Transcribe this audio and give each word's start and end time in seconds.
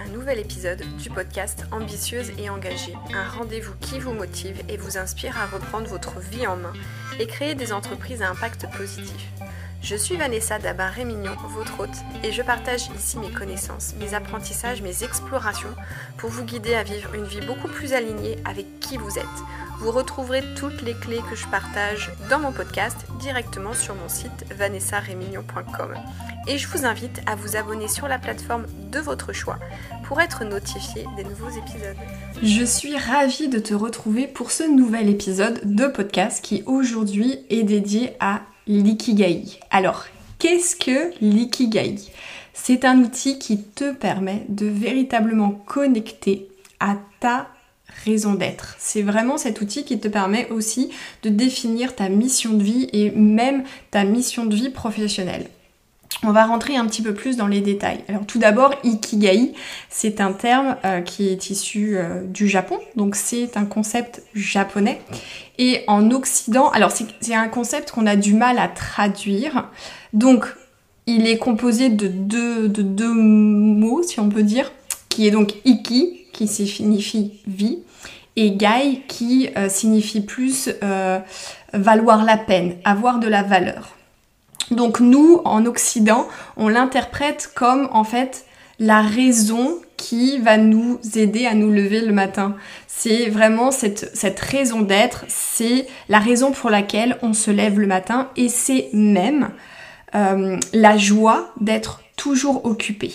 un 0.00 0.08
nouvel 0.08 0.38
épisode 0.38 0.82
du 0.98 1.10
podcast 1.10 1.64
Ambitieuse 1.70 2.32
et 2.38 2.50
engagée, 2.50 2.94
un 3.12 3.28
rendez-vous 3.28 3.74
qui 3.80 3.98
vous 3.98 4.12
motive 4.12 4.62
et 4.68 4.76
vous 4.76 4.98
inspire 4.98 5.38
à 5.38 5.46
reprendre 5.46 5.86
votre 5.88 6.20
vie 6.20 6.46
en 6.46 6.56
main 6.56 6.72
et 7.18 7.26
créer 7.26 7.54
des 7.54 7.72
entreprises 7.72 8.22
à 8.22 8.30
impact 8.30 8.66
positif. 8.76 9.28
Je 9.82 9.96
suis 9.96 10.16
Vanessa 10.16 10.58
Dabar-Rémignon, 10.58 11.36
votre 11.50 11.80
hôte, 11.80 11.96
et 12.22 12.32
je 12.32 12.42
partage 12.42 12.88
ici 12.96 13.18
mes 13.18 13.30
connaissances, 13.30 13.94
mes 14.00 14.14
apprentissages, 14.14 14.80
mes 14.80 15.04
explorations 15.04 15.74
pour 16.16 16.30
vous 16.30 16.44
guider 16.44 16.74
à 16.74 16.82
vivre 16.82 17.14
une 17.14 17.26
vie 17.26 17.44
beaucoup 17.46 17.68
plus 17.68 17.92
alignée 17.92 18.38
avec 18.44 18.80
qui 18.80 18.96
vous 18.96 19.18
êtes. 19.18 19.24
Vous 19.78 19.90
retrouverez 19.90 20.42
toutes 20.56 20.82
les 20.82 20.94
clés 20.94 21.20
que 21.28 21.36
je 21.36 21.46
partage 21.48 22.10
dans 22.30 22.38
mon 22.38 22.52
podcast 22.52 22.96
directement 23.20 23.74
sur 23.74 23.94
mon 23.94 24.08
site 24.08 24.44
vanessarémignon.com. 24.56 25.94
Et 26.46 26.58
je 26.58 26.68
vous 26.68 26.84
invite 26.84 27.20
à 27.26 27.34
vous 27.34 27.56
abonner 27.56 27.88
sur 27.88 28.08
la 28.08 28.18
plateforme 28.18 28.66
de 28.90 28.98
votre 28.98 29.32
choix 29.32 29.58
pour 30.04 30.20
être 30.20 30.44
notifié 30.44 31.04
des 31.16 31.24
nouveaux 31.24 31.50
épisodes. 31.50 31.96
Je 32.42 32.64
suis 32.64 32.96
ravie 32.96 33.48
de 33.48 33.58
te 33.58 33.74
retrouver 33.74 34.26
pour 34.26 34.50
ce 34.50 34.62
nouvel 34.62 35.08
épisode 35.08 35.60
de 35.64 35.86
podcast 35.86 36.44
qui 36.44 36.62
aujourd'hui 36.66 37.38
est 37.50 37.64
dédié 37.64 38.16
à 38.20 38.42
l'ikigai. 38.66 39.60
Alors, 39.70 40.04
qu'est-ce 40.38 40.76
que 40.76 41.12
l'ikigai? 41.20 41.96
C'est 42.52 42.84
un 42.84 42.98
outil 42.98 43.38
qui 43.38 43.62
te 43.62 43.92
permet 43.92 44.46
de 44.48 44.66
véritablement 44.66 45.50
connecter 45.50 46.48
à 46.78 46.96
ta 47.20 47.48
raison 48.04 48.34
d'être. 48.34 48.76
C'est 48.78 49.02
vraiment 49.02 49.38
cet 49.38 49.60
outil 49.60 49.84
qui 49.84 49.98
te 49.98 50.08
permet 50.08 50.48
aussi 50.50 50.90
de 51.22 51.28
définir 51.28 51.94
ta 51.94 52.08
mission 52.08 52.52
de 52.52 52.62
vie 52.62 52.88
et 52.92 53.10
même 53.10 53.64
ta 53.90 54.04
mission 54.04 54.46
de 54.46 54.54
vie 54.54 54.70
professionnelle. 54.70 55.48
On 56.22 56.32
va 56.32 56.46
rentrer 56.46 56.76
un 56.76 56.86
petit 56.86 57.02
peu 57.02 57.12
plus 57.12 57.36
dans 57.36 57.46
les 57.46 57.60
détails. 57.60 58.00
Alors 58.08 58.24
tout 58.24 58.38
d'abord, 58.38 58.74
ikigai, 58.82 59.52
c'est 59.90 60.20
un 60.20 60.32
terme 60.32 60.76
euh, 60.84 61.00
qui 61.00 61.28
est 61.28 61.50
issu 61.50 61.96
euh, 61.96 62.22
du 62.24 62.48
Japon, 62.48 62.78
donc 62.96 63.14
c'est 63.14 63.56
un 63.56 63.64
concept 63.66 64.22
japonais. 64.34 65.02
Et 65.58 65.82
en 65.86 66.10
Occident, 66.10 66.70
alors 66.70 66.92
c'est 67.20 67.34
un 67.34 67.48
concept 67.48 67.90
qu'on 67.90 68.06
a 68.06 68.16
du 68.16 68.32
mal 68.32 68.58
à 68.58 68.68
traduire. 68.68 69.68
Donc 70.12 70.46
il 71.06 71.26
est 71.26 71.38
composé 71.38 71.90
de 71.90 72.08
deux, 72.08 72.68
de 72.68 72.82
deux 72.82 73.12
mots, 73.12 74.02
si 74.02 74.18
on 74.20 74.28
peut 74.28 74.44
dire, 74.44 74.72
qui 75.10 75.26
est 75.26 75.30
donc 75.30 75.54
iki, 75.64 76.23
qui 76.34 76.46
signifie 76.46 77.40
vie, 77.46 77.78
et 78.36 78.50
gai, 78.50 79.02
qui 79.08 79.48
euh, 79.56 79.68
signifie 79.70 80.20
plus 80.20 80.68
valoir 81.72 82.24
la 82.24 82.36
peine, 82.36 82.76
avoir 82.84 83.18
de 83.18 83.28
la 83.28 83.42
valeur. 83.42 83.94
Donc 84.70 85.00
nous, 85.00 85.40
en 85.44 85.66
Occident, 85.66 86.26
on 86.56 86.68
l'interprète 86.68 87.50
comme 87.54 87.88
en 87.92 88.04
fait 88.04 88.44
la 88.78 89.02
raison 89.02 89.78
qui 89.96 90.38
va 90.38 90.56
nous 90.56 90.98
aider 91.14 91.46
à 91.46 91.54
nous 91.54 91.70
lever 91.70 92.00
le 92.00 92.12
matin. 92.12 92.56
C'est 92.86 93.28
vraiment 93.28 93.70
cette, 93.70 94.40
raison 94.40 94.80
d'être, 94.80 95.24
c'est 95.28 95.86
la 96.08 96.18
raison 96.18 96.52
pour 96.52 96.70
laquelle 96.70 97.16
on 97.22 97.32
se 97.32 97.50
lève 97.50 97.78
le 97.78 97.86
matin 97.86 98.30
et 98.36 98.48
c'est 98.48 98.88
même 98.92 99.50
euh, 100.14 100.58
la 100.72 100.96
joie 100.96 101.52
d'être 101.60 102.00
toujours 102.16 102.64
occupé. 102.64 103.12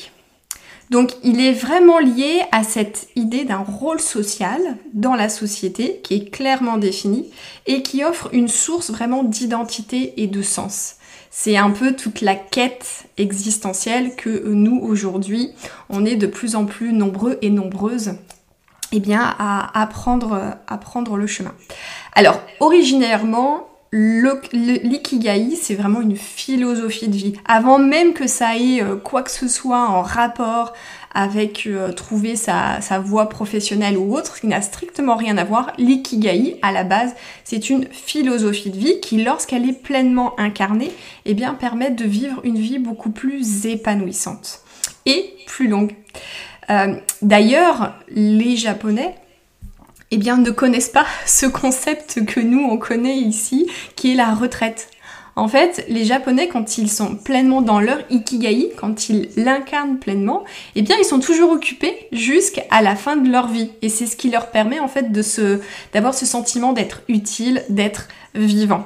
Donc 0.90 1.14
il 1.24 1.40
est 1.40 1.54
vraiment 1.54 2.00
lié 2.00 2.42
à 2.52 2.64
cette 2.64 3.10
idée 3.16 3.46
d'un 3.46 3.60
rôle 3.60 4.00
social 4.00 4.60
dans 4.94 5.16
la 5.16 5.30
société 5.30 6.02
qui 6.04 6.16
est 6.16 6.30
clairement 6.32 6.78
défini 6.78 7.30
et 7.68 7.84
qui 7.84 8.04
offre 8.04 8.30
une 8.34 8.48
source 8.48 8.90
vraiment 8.90 9.24
d'identité 9.24 10.14
et 10.18 10.28
de 10.28 10.42
sens. 10.42 10.96
C'est 11.32 11.58
un 11.58 11.70
peu 11.70 11.96
toute 11.96 12.22
la 12.22 12.36
quête 12.36 13.06
existentielle 13.18 14.16
que 14.16 14.50
nous 14.50 14.80
aujourd'hui, 14.82 15.52
on 15.90 16.06
est 16.06 16.16
de 16.16 16.26
plus 16.26 16.56
en 16.56 16.66
plus 16.66 16.92
nombreux 16.92 17.38
et 17.44 17.52
nombreuses 17.52 18.14
eh 18.92 19.00
bien, 19.00 19.36
à 19.38 19.80
apprendre, 19.80 20.58
à 20.68 20.78
prendre 20.78 21.18
le 21.18 21.28
chemin. 21.28 21.54
Alors, 22.14 22.42
originairement, 22.60 23.69
l'ikigai, 23.92 25.56
c'est 25.56 25.76
vraiment 25.76 26.02
une 26.02 26.16
philosophie 26.16 27.08
de 27.08 27.16
vie. 27.16 27.34
Avant 27.46 27.80
même 27.80 28.14
que 28.14 28.28
ça 28.28 28.56
ait 28.56 28.82
euh, 28.82 28.96
quoi 28.96 29.24
que 29.24 29.32
ce 29.32 29.48
soit 29.48 29.90
en 29.90 30.02
rapport 30.02 30.74
avec 31.14 31.66
euh, 31.66 31.92
trouver 31.92 32.36
sa, 32.36 32.80
voie 33.04 33.30
professionnelle 33.30 33.98
ou 33.98 34.16
autre, 34.16 34.40
qui 34.40 34.48
n'a 34.48 34.62
strictement 34.62 35.16
rien 35.16 35.38
à 35.38 35.44
voir. 35.44 35.74
L'ikigai, 35.78 36.60
à 36.62 36.72
la 36.72 36.84
base, 36.84 37.16
c'est 37.44 37.70
une 37.70 37.88
philosophie 37.88 38.70
de 38.70 38.78
vie 38.78 39.00
qui, 39.02 39.24
lorsqu'elle 39.24 39.68
est 39.68 39.82
pleinement 39.82 40.40
incarnée, 40.40 40.92
eh 41.26 41.34
bien, 41.34 41.54
permet 41.56 41.90
de 41.90 42.06
vivre 42.06 42.42
une 42.44 42.60
vie 42.60 42.80
beaucoup 42.80 43.10
plus 43.10 43.66
épanouissante 43.66 44.62
et 45.06 45.34
plus 45.48 45.68
longue. 45.68 45.96
Euh, 46.70 46.96
d'ailleurs, 47.24 47.96
les 48.10 48.56
Japonais, 48.56 49.16
eh 50.12 50.18
bien, 50.18 50.38
ne 50.38 50.52
connaissent 50.52 50.90
pas 50.90 51.06
ce 51.26 51.46
concept 51.46 52.26
que 52.26 52.40
nous, 52.40 52.68
on 52.70 52.78
connaît 52.78 53.18
ici, 53.18 53.70
qui 53.96 54.12
est 54.12 54.16
la 54.16 54.34
retraite. 54.34 54.90
En 55.36 55.48
fait, 55.48 55.86
les 55.88 56.04
Japonais, 56.04 56.50
quand 56.50 56.78
ils 56.78 56.92
sont 56.92 57.16
pleinement 57.16 57.62
dans 57.62 57.80
leur 57.80 58.00
ikigai, 58.10 58.74
quand 58.76 59.08
ils 59.08 59.30
l'incarnent 59.38 59.98
pleinement, 59.98 60.44
eh 60.76 60.82
bien, 60.82 60.98
ils 61.00 61.06
sont 61.06 61.22
toujours 61.22 61.52
occupés 61.52 62.08
jusqu'à 62.12 62.82
la 62.82 62.96
fin 62.98 63.16
de 63.16 63.30
leur 63.30 63.48
vie. 63.48 63.72
Et 63.82 63.88
c'est 63.88 64.06
ce 64.06 64.18
qui 64.18 64.30
leur 64.30 64.52
permet, 64.52 64.80
en 64.80 64.90
fait, 64.90 65.14
de 65.14 65.22
se, 65.22 65.62
d'avoir 65.94 66.14
ce 66.14 66.26
sentiment 66.26 66.74
d'être 66.74 67.04
utile, 67.08 67.64
d'être 67.70 68.10
vivant. 68.36 68.86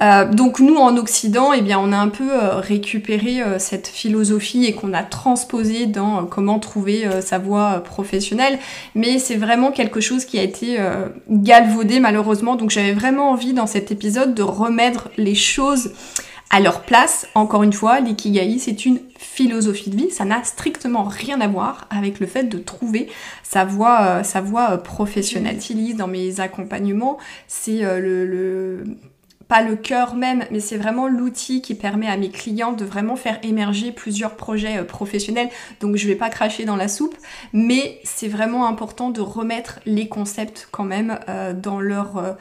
Euh, 0.00 0.26
donc 0.26 0.60
nous 0.60 0.76
en 0.76 0.96
Occident, 0.96 1.52
eh 1.52 1.60
bien, 1.60 1.78
on 1.78 1.92
a 1.92 1.96
un 1.96 2.08
peu 2.08 2.30
euh, 2.32 2.56
récupéré 2.56 3.42
euh, 3.42 3.58
cette 3.58 3.88
philosophie 3.88 4.64
et 4.64 4.72
qu'on 4.72 4.92
a 4.92 5.02
transposé 5.02 5.86
dans 5.86 6.24
comment 6.26 6.58
trouver 6.58 7.08
sa 7.20 7.38
voie 7.38 7.80
professionnelle, 7.80 8.58
mais 8.94 9.18
c'est 9.18 9.36
vraiment 9.36 9.72
quelque 9.72 10.00
chose 10.00 10.24
qui 10.24 10.38
a 10.38 10.42
été 10.42 10.78
galvaudé 11.28 12.00
malheureusement. 12.00 12.56
Donc 12.56 12.70
j'avais 12.70 12.92
vraiment 12.92 13.30
envie 13.30 13.52
dans 13.52 13.66
cet 13.66 13.90
épisode 13.90 14.34
de 14.34 14.42
remettre 14.42 15.08
les 15.16 15.34
choses 15.34 15.92
à 16.50 16.60
leur 16.60 16.82
place. 16.82 17.26
Encore 17.34 17.62
une 17.62 17.72
fois, 17.72 18.00
l'ikigai, 18.00 18.58
c'est 18.58 18.84
une 18.86 19.00
philosophie 19.18 19.90
de 19.90 19.96
vie. 19.96 20.10
Ça 20.10 20.24
n'a 20.24 20.42
strictement 20.44 21.04
rien 21.04 21.40
à 21.40 21.48
voir 21.48 21.86
avec 21.90 22.20
le 22.20 22.26
fait 22.26 22.44
de 22.44 22.58
trouver 22.58 23.08
sa 23.42 23.64
voie, 23.64 24.22
sa 24.24 24.40
voie 24.40 24.78
professionnelle. 24.78 25.56
J'utilise 25.56 25.96
dans 25.96 26.08
mes 26.08 26.40
accompagnements, 26.40 27.18
c'est 27.46 27.80
le 28.00 28.84
pas 29.48 29.62
le 29.62 29.76
cœur 29.76 30.14
même, 30.14 30.44
mais 30.50 30.60
c'est 30.60 30.76
vraiment 30.76 31.08
l'outil 31.08 31.62
qui 31.62 31.74
permet 31.74 32.06
à 32.06 32.18
mes 32.18 32.28
clients 32.28 32.72
de 32.72 32.84
vraiment 32.84 33.16
faire 33.16 33.38
émerger 33.42 33.92
plusieurs 33.92 34.36
projets 34.36 34.78
euh, 34.78 34.84
professionnels. 34.84 35.48
Donc 35.80 35.96
je 35.96 36.06
vais 36.06 36.14
pas 36.16 36.28
cracher 36.28 36.66
dans 36.66 36.76
la 36.76 36.86
soupe, 36.86 37.16
mais 37.54 37.98
c'est 38.04 38.28
vraiment 38.28 38.66
important 38.66 39.08
de 39.08 39.22
remettre 39.22 39.80
les 39.86 40.06
concepts 40.06 40.68
quand 40.70 40.84
même 40.84 41.18
euh, 41.28 41.54
dans, 41.54 41.80
leur, 41.80 42.18
euh, 42.18 42.32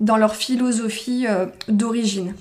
dans 0.00 0.18
leur 0.18 0.36
philosophie 0.36 1.26
d'origine. 1.68 2.34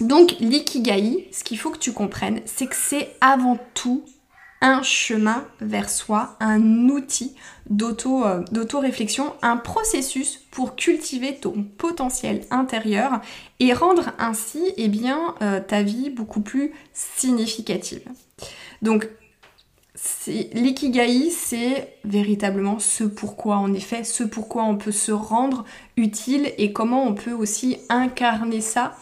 Donc 0.00 0.34
l'ikigai, 0.40 1.28
ce 1.30 1.44
qu'il 1.44 1.58
faut 1.58 1.70
que 1.70 1.78
tu 1.78 1.92
comprennes, 1.92 2.40
c'est 2.46 2.66
que 2.66 2.76
c'est 2.76 3.14
avant 3.20 3.58
tout 3.74 4.02
un 4.64 4.82
chemin 4.82 5.44
vers 5.60 5.90
soi, 5.90 6.36
un 6.40 6.88
outil 6.88 7.34
euh, 7.70 8.44
d'auto-réflexion, 8.50 9.34
un 9.42 9.58
processus 9.58 10.40
pour 10.50 10.74
cultiver 10.74 11.36
ton 11.36 11.66
potentiel 11.76 12.40
intérieur 12.50 13.20
et 13.60 13.74
rendre 13.74 14.12
ainsi 14.18 14.72
eh 14.78 14.88
bien, 14.88 15.34
euh, 15.42 15.60
ta 15.60 15.82
vie 15.82 16.08
beaucoup 16.08 16.40
plus 16.40 16.72
significative. 16.94 18.04
Donc, 18.80 19.06
l'ikigai, 20.26 21.28
c'est 21.28 21.98
véritablement 22.04 22.78
ce 22.78 23.04
pourquoi, 23.04 23.56
en 23.56 23.74
effet, 23.74 24.02
ce 24.02 24.24
pourquoi 24.24 24.64
on 24.64 24.76
peut 24.76 24.92
se 24.92 25.12
rendre 25.12 25.66
utile 25.98 26.54
et 26.56 26.72
comment 26.72 27.06
on 27.06 27.14
peut 27.14 27.32
aussi 27.32 27.76
incarner 27.90 28.62
ça 28.62 28.96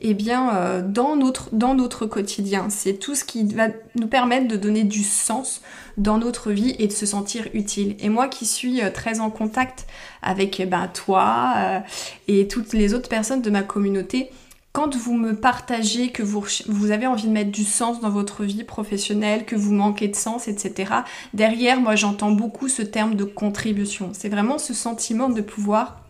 eh 0.00 0.14
bien, 0.14 0.54
euh, 0.54 0.82
dans, 0.82 1.16
notre, 1.16 1.54
dans 1.54 1.74
notre 1.74 2.06
quotidien. 2.06 2.70
C'est 2.70 2.94
tout 2.94 3.14
ce 3.14 3.24
qui 3.24 3.44
va 3.52 3.68
nous 3.96 4.06
permettre 4.06 4.46
de 4.48 4.56
donner 4.56 4.84
du 4.84 5.02
sens 5.02 5.60
dans 5.96 6.18
notre 6.18 6.52
vie 6.52 6.76
et 6.78 6.86
de 6.86 6.92
se 6.92 7.06
sentir 7.06 7.48
utile. 7.52 7.96
Et 7.98 8.08
moi 8.08 8.28
qui 8.28 8.46
suis 8.46 8.82
euh, 8.82 8.90
très 8.90 9.20
en 9.20 9.30
contact 9.30 9.86
avec 10.22 10.62
ben, 10.68 10.88
toi 10.88 11.54
euh, 11.56 11.80
et 12.28 12.46
toutes 12.46 12.72
les 12.72 12.94
autres 12.94 13.08
personnes 13.08 13.42
de 13.42 13.50
ma 13.50 13.62
communauté, 13.62 14.30
quand 14.72 14.94
vous 14.94 15.14
me 15.14 15.34
partagez 15.34 16.10
que 16.10 16.22
vous, 16.22 16.44
vous, 16.68 16.90
avez 16.92 17.08
envie 17.08 17.26
de 17.26 17.32
mettre 17.32 17.50
du 17.50 17.64
sens 17.64 18.00
dans 18.00 18.10
votre 18.10 18.44
vie 18.44 18.62
professionnelle, 18.62 19.44
que 19.44 19.56
vous 19.56 19.72
manquez 19.72 20.06
de 20.06 20.14
sens, 20.14 20.46
etc., 20.46 20.92
derrière, 21.34 21.80
moi 21.80 21.96
j'entends 21.96 22.30
beaucoup 22.30 22.68
ce 22.68 22.82
terme 22.82 23.16
de 23.16 23.24
contribution. 23.24 24.10
C'est 24.12 24.28
vraiment 24.28 24.58
ce 24.58 24.74
sentiment 24.74 25.30
de 25.30 25.40
pouvoir 25.40 26.04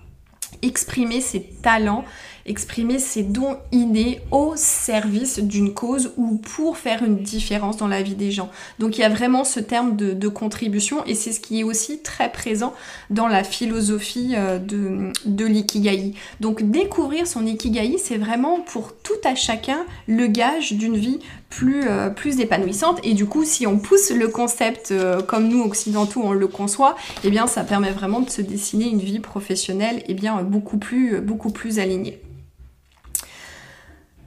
exprimer 0.62 1.20
ses 1.20 1.43
talents 1.62 2.05
exprimer 2.46 2.99
ses 2.99 3.23
dons 3.23 3.56
innés 3.73 4.20
au 4.31 4.55
service 4.56 5.38
d'une 5.38 5.75
cause 5.75 6.12
ou 6.17 6.37
pour 6.37 6.79
faire 6.79 7.02
une 7.02 7.19
différence 7.19 7.76
dans 7.76 7.88
la 7.88 8.02
vie 8.02 8.14
des 8.14 8.31
gens. 8.31 8.50
Donc 8.79 8.96
il 8.96 9.00
y 9.00 9.05
a 9.05 9.08
vraiment 9.08 9.44
ce 9.44 9.61
terme 9.61 9.96
de, 9.96 10.29
contribution 10.29 11.05
et 11.06 11.14
c'est 11.14 11.32
ce 11.32 11.40
qui 11.40 11.61
est 11.61 11.64
aussi 11.64 12.00
très 12.00 12.31
présent 12.31 12.75
dans 13.08 13.29
la 13.29 13.43
philosophie 13.43 14.35
euh, 14.37 14.58
de, 14.58 15.11
de 15.25 15.46
l'ikigai. 15.46 16.12
Donc 16.40 16.70
découvrir 16.70 17.26
son 17.26 17.46
ikigai, 17.46 17.96
c'est 17.99 18.19
vraiment 18.19 18.61
pour 18.61 18.93
tout 19.08 19.26
à 19.28 19.34
chacun 19.34 19.87
le 20.06 20.26
gage 20.26 20.75
d'une 20.75 20.96
vie 20.96 21.19
plus, 21.49 21.88
euh, 21.88 22.10
plus 22.10 22.40
épanouissante. 22.40 23.00
Et 23.05 23.14
du 23.14 23.25
coup, 23.25 23.44
si 23.44 23.66
on 23.66 23.78
pousse 23.78 24.10
le 24.10 24.28
concept 24.28 24.90
euh, 24.90 25.22
comme 25.22 25.49
nous 25.49 25.62
occidentaux 25.62 26.20
on 26.22 26.32
le 26.32 26.46
conçoit, 26.46 26.94
eh 27.25 27.31
bien 27.31 27.46
ça 27.46 27.64
permet 27.64 27.90
vraiment 27.90 28.20
de 28.20 28.28
se 28.28 28.43
dessiner 28.43 28.87
une 28.87 29.00
vie 29.00 29.20
professionnelle 29.20 30.02
eh 30.08 30.14
bien, 30.14 30.43
beaucoup, 30.43 30.76
plus, 30.76 31.22
beaucoup 31.22 31.50
plus 31.50 31.78
alignée. 31.78 32.20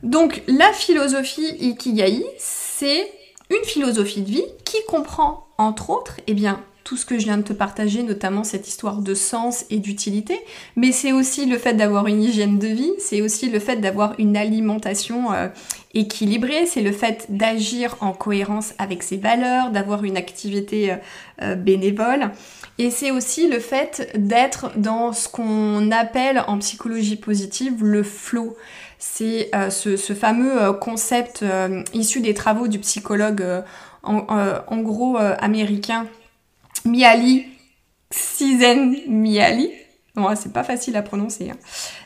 Donc 0.01 0.41
la 0.47 0.73
philosophie 0.73 1.55
Ikigai, 1.59 2.25
c'est 2.39 3.07
une 3.51 3.63
philosophie 3.63 4.21
de 4.21 4.31
vie 4.31 4.45
qui 4.65 4.77
comprend 4.87 5.45
entre 5.59 5.91
autres 5.91 6.17
eh 6.25 6.33
bien, 6.33 6.59
tout 6.83 6.97
ce 6.97 7.05
que 7.05 7.19
je 7.19 7.25
viens 7.25 7.37
de 7.37 7.43
te 7.43 7.53
partager, 7.53 8.03
notamment 8.03 8.43
cette 8.43 8.67
histoire 8.67 8.97
de 8.97 9.13
sens 9.13 9.65
et 9.69 9.77
d'utilité, 9.77 10.39
mais 10.75 10.91
c'est 10.91 11.11
aussi 11.11 11.45
le 11.45 11.57
fait 11.57 11.73
d'avoir 11.73 12.07
une 12.07 12.23
hygiène 12.23 12.57
de 12.57 12.67
vie, 12.67 12.91
c'est 12.97 13.21
aussi 13.21 13.49
le 13.49 13.59
fait 13.59 13.77
d'avoir 13.77 14.15
une 14.17 14.35
alimentation 14.35 15.31
euh, 15.31 15.47
équilibrée, 15.93 16.65
c'est 16.65 16.81
le 16.81 16.91
fait 16.91 17.27
d'agir 17.29 17.97
en 18.01 18.13
cohérence 18.13 18.73
avec 18.79 19.03
ses 19.03 19.17
valeurs, 19.17 19.69
d'avoir 19.69 20.03
une 20.03 20.17
activité 20.17 20.91
euh, 20.91 20.95
euh, 21.43 21.55
bénévole, 21.55 22.31
et 22.79 22.89
c'est 22.89 23.11
aussi 23.11 23.47
le 23.47 23.59
fait 23.59 24.11
d'être 24.15 24.71
dans 24.75 25.13
ce 25.13 25.29
qu'on 25.29 25.91
appelle 25.91 26.43
en 26.47 26.57
psychologie 26.57 27.15
positive 27.15 27.83
le 27.85 28.01
flow. 28.01 28.55
C'est 28.97 29.49
ce, 29.69 30.13
fameux 30.13 30.73
concept 30.73 31.43
issu 31.91 32.21
des 32.21 32.35
travaux 32.35 32.67
du 32.67 32.77
psychologue 32.77 33.43
en 34.03 34.77
gros 34.77 35.17
américain 35.17 36.05
Miali, 36.85 37.45
Sizen 38.09 38.95
Miali. 39.07 39.71
Bon, 40.15 40.35
c'est 40.35 40.51
pas 40.51 40.63
facile 40.63 40.97
à 40.97 41.01
prononcer. 41.01 41.51
Hein. 41.51 41.57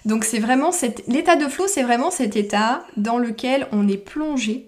Donc 0.06 0.25
c'est 0.25 0.39
vraiment 0.39 0.69
l'état 1.07 1.36
de 1.36 1.48
flow, 1.48 1.68
c'est 1.68 1.83
vraiment 1.83 2.12
cet 2.12 2.36
état 2.36 2.86
dans 2.98 3.18
lequel 3.18 3.68
on 3.72 3.88
est 3.88 3.98
plongé 3.98 4.68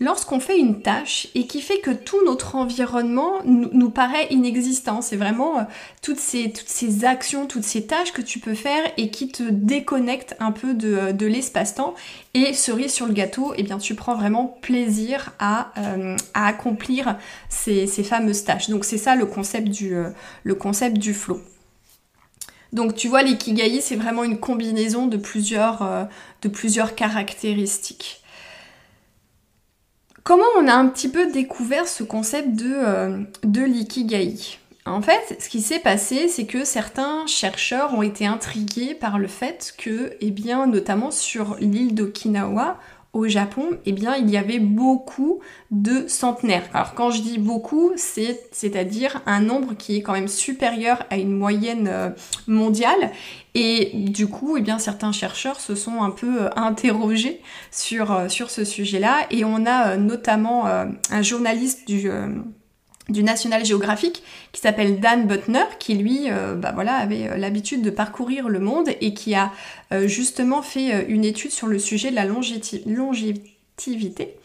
lorsqu'on 0.00 0.38
fait 0.38 0.58
une 0.58 0.80
tâche 0.80 1.28
et 1.34 1.46
qui 1.46 1.60
fait 1.60 1.80
que 1.80 1.90
tout 1.90 2.24
notre 2.24 2.54
environnement 2.54 3.42
nous, 3.44 3.90
paraît 3.90 4.28
inexistant. 4.30 5.02
C'est 5.02 5.16
vraiment 5.16 5.58
euh, 5.58 5.62
toutes, 6.02 6.20
ces, 6.20 7.04
actions, 7.04 7.46
toutes 7.46 7.64
ces 7.64 7.86
tâches 7.86 8.12
que 8.12 8.22
tu 8.22 8.38
peux 8.38 8.54
faire 8.54 8.82
et 8.96 9.10
qui 9.10 9.28
te 9.28 9.42
déconnectent 9.42 10.36
un 10.40 10.52
peu 10.52 10.74
de, 10.74 11.26
l'espace-temps. 11.26 11.94
Et 12.34 12.52
cerise 12.52 12.92
sur 12.92 13.06
le 13.06 13.12
gâteau, 13.12 13.52
eh 13.56 13.62
bien 13.62 13.78
tu 13.78 13.94
prends 13.94 14.14
vraiment 14.14 14.58
plaisir 14.62 15.32
à, 15.38 15.72
euh, 15.78 16.16
accomplir 16.34 17.16
ces, 17.48 17.86
fameuses 17.86 18.44
tâches. 18.44 18.70
Donc 18.70 18.84
c'est 18.84 18.98
ça 18.98 19.16
le 19.16 19.26
concept 19.26 19.68
du, 19.68 19.94
euh, 19.94 20.10
flow. 21.12 21.40
Donc 22.72 22.94
tu 22.94 23.08
vois, 23.08 23.22
l'ikigai, 23.22 23.80
c'est 23.80 23.96
vraiment 23.96 24.24
une 24.24 24.38
combinaison 24.38 25.06
de 25.06 25.16
plusieurs 25.16 26.94
caractéristiques. 26.94 28.22
Comment 30.28 30.44
on 30.58 30.68
a 30.68 30.74
un 30.74 30.88
petit 30.88 31.08
peu 31.08 31.32
découvert 31.32 31.88
ce 31.88 32.04
concept 32.04 32.54
de, 32.54 32.70
euh, 32.70 33.16
l'ikigai? 33.66 34.58
En 34.84 35.00
fait, 35.00 35.38
ce 35.40 35.48
qui 35.48 35.62
s'est 35.62 35.78
passé, 35.78 36.28
c'est 36.28 36.44
que 36.44 36.64
certains 36.64 37.26
chercheurs 37.26 37.94
ont 37.94 38.02
été 38.02 38.26
intrigués 38.26 38.94
par 38.94 39.18
le 39.18 39.26
fait 39.26 39.72
que, 39.78 40.12
eh 40.20 40.30
bien, 40.30 40.66
notamment 40.66 41.10
sur 41.10 41.56
l'île 41.60 41.94
d'Okinawa, 41.94 42.76
au 43.18 43.26
Japon, 43.26 43.70
eh 43.84 43.90
bien, 43.90 44.14
il 44.14 44.30
y 44.30 44.36
avait 44.36 44.60
beaucoup 44.60 45.40
de 45.72 46.06
centenaires. 46.06 46.62
Alors, 46.72 46.94
quand 46.94 47.10
je 47.10 47.20
dis 47.20 47.38
beaucoup, 47.38 47.90
c'est, 47.96 48.40
c'est-à-dire 48.52 49.22
un 49.26 49.40
nombre 49.40 49.74
qui 49.76 49.96
est 49.96 50.02
quand 50.02 50.12
même 50.12 50.28
supérieur 50.28 51.04
à 51.10 51.16
une 51.16 51.32
moyenne 51.32 51.88
euh, 51.90 52.10
mondiale. 52.46 53.10
Et 53.56 53.90
du 53.94 54.28
coup, 54.28 54.56
eh 54.56 54.60
bien, 54.60 54.78
certains 54.78 55.10
chercheurs 55.10 55.58
se 55.58 55.74
sont 55.74 56.00
un 56.00 56.10
peu 56.10 56.44
euh, 56.44 56.50
interrogés 56.54 57.40
sur, 57.72 58.12
euh, 58.12 58.28
sur 58.28 58.50
ce 58.50 58.64
sujet-là. 58.64 59.26
Et 59.32 59.44
on 59.44 59.66
a 59.66 59.96
notamment 59.96 60.66
un 60.66 61.22
journaliste 61.22 61.88
du 61.88 62.08
du 63.08 63.22
National 63.22 63.64
Geographic 63.64 64.22
qui 64.52 64.60
s'appelle 64.60 65.00
Dan 65.00 65.26
Butner 65.26 65.64
qui 65.78 65.94
lui 65.94 66.30
euh, 66.30 66.54
bah 66.54 66.74
avait 66.76 67.28
euh, 67.28 67.36
l'habitude 67.36 67.82
de 67.82 67.90
parcourir 67.90 68.48
le 68.48 68.60
monde 68.60 68.88
et 69.00 69.14
qui 69.14 69.34
a 69.34 69.52
euh, 69.92 70.06
justement 70.06 70.62
fait 70.62 71.06
une 71.08 71.24
étude 71.24 71.50
sur 71.50 71.66
le 71.66 71.78
sujet 71.78 72.10
de 72.10 72.16
la 72.16 72.26
longévité 72.26 74.36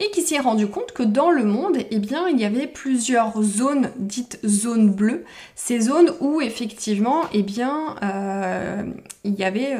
et 0.00 0.10
qui 0.10 0.22
s'est 0.22 0.38
rendu 0.38 0.66
compte 0.66 0.92
que 0.92 1.04
dans 1.04 1.30
le 1.30 1.44
monde, 1.44 1.78
eh 1.88 1.98
bien, 2.00 2.28
il 2.28 2.40
y 2.40 2.44
avait 2.44 2.66
plusieurs 2.66 3.40
zones 3.40 3.90
dites 3.96 4.40
zones 4.44 4.90
bleues, 4.90 5.24
ces 5.54 5.82
zones 5.82 6.12
où 6.20 6.40
effectivement, 6.40 7.22
eh 7.32 7.38
il 7.38 9.34
y 9.34 9.44
avait 9.44 9.76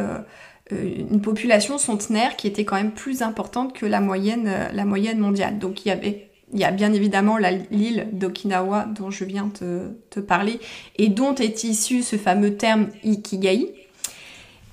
une 0.70 1.20
population 1.20 1.78
centenaire 1.78 2.36
qui 2.36 2.46
était 2.46 2.64
quand 2.64 2.76
même 2.76 2.92
plus 2.92 3.22
importante 3.22 3.72
que 3.72 3.86
la 3.86 4.00
moyenne, 4.00 4.48
la 4.72 4.84
moyenne 4.84 5.18
mondiale. 5.18 5.58
Donc 5.58 5.84
il 5.84 5.88
y 5.88 5.90
avait 5.90 6.30
il 6.54 6.60
y 6.60 6.64
a 6.64 6.70
bien 6.70 6.92
évidemment 6.92 7.36
l'île 7.36 8.08
d'Okinawa 8.12 8.84
dont 8.84 9.10
je 9.10 9.24
viens 9.24 9.50
de 9.60 9.98
te 10.10 10.20
parler 10.20 10.60
et 10.96 11.08
dont 11.08 11.34
est 11.34 11.64
issu 11.64 12.02
ce 12.02 12.16
fameux 12.16 12.56
terme 12.56 12.88
Ikigai. 13.02 13.74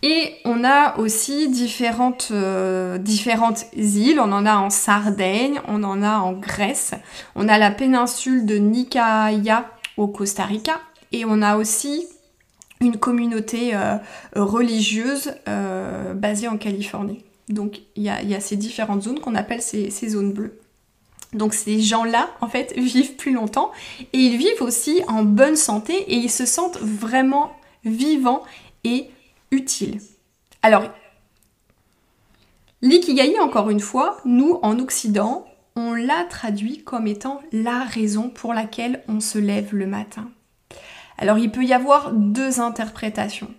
Et 0.04 0.34
on 0.46 0.64
a 0.64 0.98
aussi 0.98 1.50
différentes, 1.50 2.30
euh, 2.32 2.98
différentes 3.00 3.66
îles. 3.76 4.20
On 4.20 4.32
en 4.32 4.46
a 4.46 4.56
en 4.56 4.70
Sardaigne, 4.70 5.60
on 5.68 5.84
en 5.84 6.02
a 6.04 6.20
en 6.20 6.34
Grèce, 6.34 6.94
on 7.36 7.48
a 7.48 7.58
la 7.58 7.72
péninsule 7.72 8.46
de 8.46 8.58
Nicaïa 8.58 9.70
au 9.98 10.08
Costa 10.08 10.46
Rica 10.46 10.80
et 11.12 11.26
on 11.26 11.42
a 11.42 11.58
aussi 11.58 12.08
une 12.80 12.98
communauté 12.98 13.76
euh, 13.76 13.98
religieuse 14.36 15.34
euh, 15.48 16.14
basée 16.14 16.48
en 16.48 16.58
Californie. 16.58 17.24
Donc 17.50 17.82
il 17.96 18.04
y, 18.04 18.10
a, 18.10 18.40
ces 18.40 18.56
différentes 18.56 19.04
zones 19.04 19.20
qu'on 19.20 19.36
appelle 19.36 19.62
ces 19.62 20.10
zones 20.10 20.32
bleues. 20.32 20.61
Donc 21.34 21.54
ces 21.54 21.80
gens-là, 21.80 22.30
en 22.42 22.48
fait, 22.48 22.74
vivent 22.78 23.16
plus 23.16 23.34
longtemps 23.34 23.72
et 24.14 24.18
ils 24.18 24.38
vivent 24.38 24.62
aussi 24.62 25.02
en 25.08 25.24
bonne 25.24 25.56
santé 25.56 25.94
et 25.94 26.16
ils 26.16 26.32
se 26.32 26.46
sentent 26.46 26.80
vraiment 26.80 27.52
vivants 27.84 28.44
et 28.84 29.10
utiles. 29.52 30.00
Alors, 30.62 30.84
l'ikigai, 32.82 33.40
encore 33.40 33.70
une 33.70 33.80
fois, 33.80 34.18
nous, 34.26 34.60
en 34.62 34.80
Occident, 34.80 35.46
on 35.76 35.94
l'a 35.94 36.26
traduit 36.26 36.84
comme 36.84 37.08
étant 37.08 37.42
la 37.52 37.84
raison 37.84 38.30
pour 38.30 38.54
laquelle 38.54 39.04
on 39.08 39.20
se 39.20 39.38
lève 39.38 39.74
le 39.74 39.88
matin. 39.88 40.30
Alors 41.18 41.38
il 41.38 41.52
peut 41.52 41.64
y 41.64 41.72
avoir 41.72 42.12
deux 42.14 42.60
interprétations. 42.60 43.52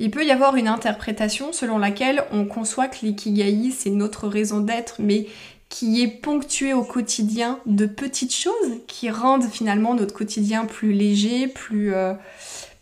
Il 0.00 0.10
peut 0.10 0.24
y 0.24 0.32
avoir 0.32 0.56
une 0.56 0.66
interprétation 0.66 1.52
selon 1.52 1.78
laquelle 1.78 2.24
on 2.32 2.44
conçoit 2.44 2.88
que 2.88 3.06
l'ikigai 3.06 3.70
c'est 3.70 3.90
notre 3.90 4.26
raison 4.26 4.58
d'être, 4.58 4.96
mais 4.98 5.28
qui 5.74 6.02
est 6.02 6.08
ponctué 6.08 6.72
au 6.72 6.84
quotidien 6.84 7.58
de 7.66 7.84
petites 7.86 8.32
choses 8.32 8.78
qui 8.86 9.10
rendent 9.10 9.50
finalement 9.50 9.94
notre 9.94 10.14
quotidien 10.14 10.66
plus 10.66 10.92
léger, 10.92 11.48
plus, 11.48 11.92
euh, 11.92 12.14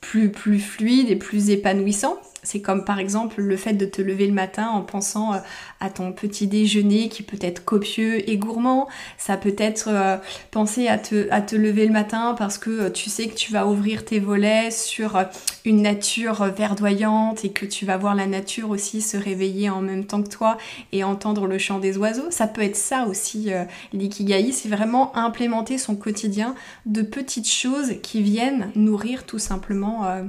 plus, 0.02 0.30
plus 0.30 0.60
fluide 0.60 1.08
et 1.08 1.16
plus 1.16 1.48
épanouissant. 1.48 2.20
C'est 2.44 2.60
comme 2.60 2.84
par 2.84 2.98
exemple 2.98 3.40
le 3.40 3.56
fait 3.56 3.74
de 3.74 3.86
te 3.86 4.02
lever 4.02 4.26
le 4.26 4.32
matin 4.32 4.66
en 4.66 4.82
pensant 4.82 5.32
euh, 5.32 5.38
à 5.78 5.90
ton 5.90 6.12
petit 6.12 6.48
déjeuner 6.48 7.08
qui 7.08 7.22
peut 7.22 7.38
être 7.40 7.64
copieux 7.64 8.28
et 8.28 8.36
gourmand. 8.36 8.88
Ça 9.16 9.36
peut 9.36 9.54
être 9.58 9.88
euh, 9.88 10.16
penser 10.50 10.88
à 10.88 10.98
te, 10.98 11.54
lever 11.54 11.86
le 11.86 11.92
matin 11.92 12.34
parce 12.36 12.58
que 12.58 12.70
euh, 12.70 12.90
tu 12.90 13.10
sais 13.10 13.28
que 13.28 13.34
tu 13.34 13.52
vas 13.52 13.68
ouvrir 13.68 14.04
tes 14.04 14.18
volets 14.18 14.72
sur 14.72 15.22
une 15.64 15.82
nature 15.82 16.44
verdoyante 16.46 17.44
et 17.44 17.52
que 17.52 17.64
tu 17.64 17.86
vas 17.86 17.96
voir 17.96 18.16
la 18.16 18.26
nature 18.26 18.70
aussi 18.70 19.02
se 19.02 19.16
réveiller 19.16 19.70
en 19.70 19.80
même 19.80 20.04
temps 20.04 20.22
que 20.22 20.28
toi 20.28 20.58
et 20.90 21.04
entendre 21.04 21.46
le 21.46 21.58
chant 21.58 21.78
des 21.78 21.96
oiseaux. 21.96 22.30
Ça 22.30 22.48
peut 22.48 22.62
être 22.62 22.74
ça 22.74 23.06
aussi, 23.06 23.50
l'ikigai, 23.92 24.50
c'est 24.50 24.68
vraiment 24.68 25.16
implémenter 25.16 25.78
son 25.78 25.94
quotidien 25.94 26.56
de 26.86 27.02
petites 27.02 27.48
choses 27.48 27.94
qui 28.02 28.20
viennent 28.20 28.72
nourrir 28.74 29.26
tout 29.26 29.38
simplement 29.38 30.24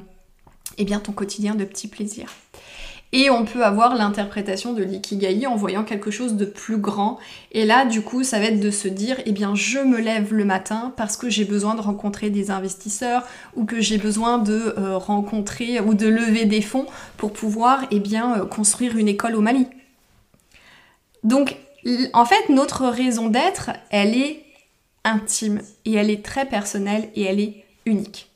eh 0.78 0.86
bien, 0.86 1.00
ton 1.00 1.12
quotidien 1.12 1.56
de 1.56 1.66
petits 1.66 1.88
plaisirs. 1.88 2.30
Et 3.16 3.30
on 3.30 3.46
peut 3.46 3.64
avoir 3.64 3.96
l'interprétation 3.96 4.74
de 4.74 4.84
l'ikigai 4.84 5.46
en 5.46 5.56
voyant 5.56 5.84
quelque 5.84 6.10
chose 6.10 6.34
de 6.34 6.46
plus 6.46 6.78
grand. 6.78 7.20
Et 7.52 7.64
là, 7.64 7.86
du 7.86 8.02
coup, 8.02 8.24
ça 8.24 8.40
va 8.40 8.46
être 8.46 8.60
de 8.60 8.72
se 8.72 8.88
dire, 8.88 9.18
eh 9.28 9.32
bien, 9.32 9.54
je 9.54 9.78
me 9.78 10.00
lève 10.00 10.34
le 10.34 10.46
matin 10.46 10.92
parce 10.98 11.16
que 11.16 11.30
j'ai 11.30 11.46
besoin 11.46 11.76
de 11.76 11.82
rencontrer 11.82 12.32
des 12.32 12.50
investisseurs 12.50 13.24
ou 13.56 13.66
que 13.66 13.80
j'ai 13.82 14.00
besoin 14.00 14.40
de 14.40 14.74
euh, 14.80 14.98
rencontrer 14.98 15.80
ou 15.80 15.94
de 15.94 16.08
lever 16.08 16.46
des 16.46 16.62
fonds 16.62 16.88
pour 17.18 17.34
pouvoir, 17.34 17.86
eh 17.92 18.00
bien, 18.00 18.40
euh, 18.40 18.46
construire 18.46 18.98
une 18.98 19.08
école 19.08 19.36
au 19.36 19.42
Mali. 19.42 19.68
Donc, 21.24 21.56
en 22.14 22.26
fait, 22.26 22.50
notre 22.50 22.88
raison 22.88 23.30
d'être, 23.30 23.70
elle 23.92 24.18
est 24.18 24.44
intime 25.04 25.62
et 25.86 25.94
elle 25.94 26.10
est 26.10 26.26
très 26.26 26.48
personnelle 26.48 27.10
et 27.16 27.24
elle 27.24 27.40
est 27.40 27.64
unique. 27.86 28.33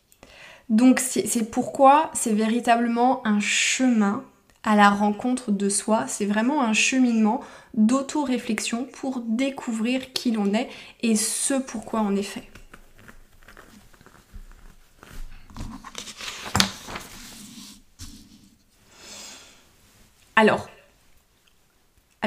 Donc 0.69 0.99
c'est 0.99 1.49
pourquoi 1.49 2.11
c'est 2.13 2.33
véritablement 2.33 3.25
un 3.25 3.39
chemin 3.39 4.23
à 4.63 4.75
la 4.75 4.89
rencontre 4.89 5.51
de 5.51 5.69
soi. 5.69 6.05
C'est 6.07 6.25
vraiment 6.25 6.61
un 6.61 6.73
cheminement 6.73 7.41
d'auto-réflexion 7.73 8.85
pour 8.85 9.21
découvrir 9.21 10.11
qui 10.11 10.31
l'on 10.31 10.53
est 10.53 10.69
et 11.01 11.15
ce 11.15 11.53
pourquoi 11.53 12.01
on 12.01 12.15
est 12.15 12.23
fait. 12.23 12.43
Alors, 20.35 20.69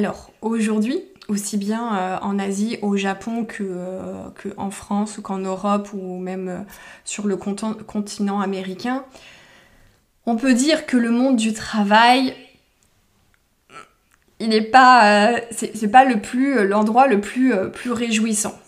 alors 0.01 0.33
aujourd'hui, 0.41 1.03
aussi 1.29 1.59
bien 1.59 1.95
euh, 1.95 2.19
en 2.23 2.39
Asie, 2.39 2.79
au 2.81 2.97
Japon 2.97 3.45
que, 3.45 3.63
euh, 3.63 4.71
France 4.71 5.19
ou 5.19 5.23
qu'en 5.23 5.37
Europe 5.37 5.91
ou 5.93 6.19
même 6.19 6.49
euh, 6.49 6.59
sur 7.05 7.27
le 7.27 7.37
continent 7.37 8.41
américain, 8.41 9.05
on 10.25 10.37
peut 10.37 10.55
dire 10.55 10.87
que 10.87 10.97
le 10.97 11.11
monde 11.11 11.37
du 11.37 11.53
travail, 11.53 12.35
il 14.39 14.49
n'est 14.49 14.63
pas, 14.63 15.35
c'est 15.51 15.91
pas 15.91 16.07
l'endroit 16.07 17.07
le 17.07 17.21
plus 17.21 17.53
réjouissant. 17.93 18.59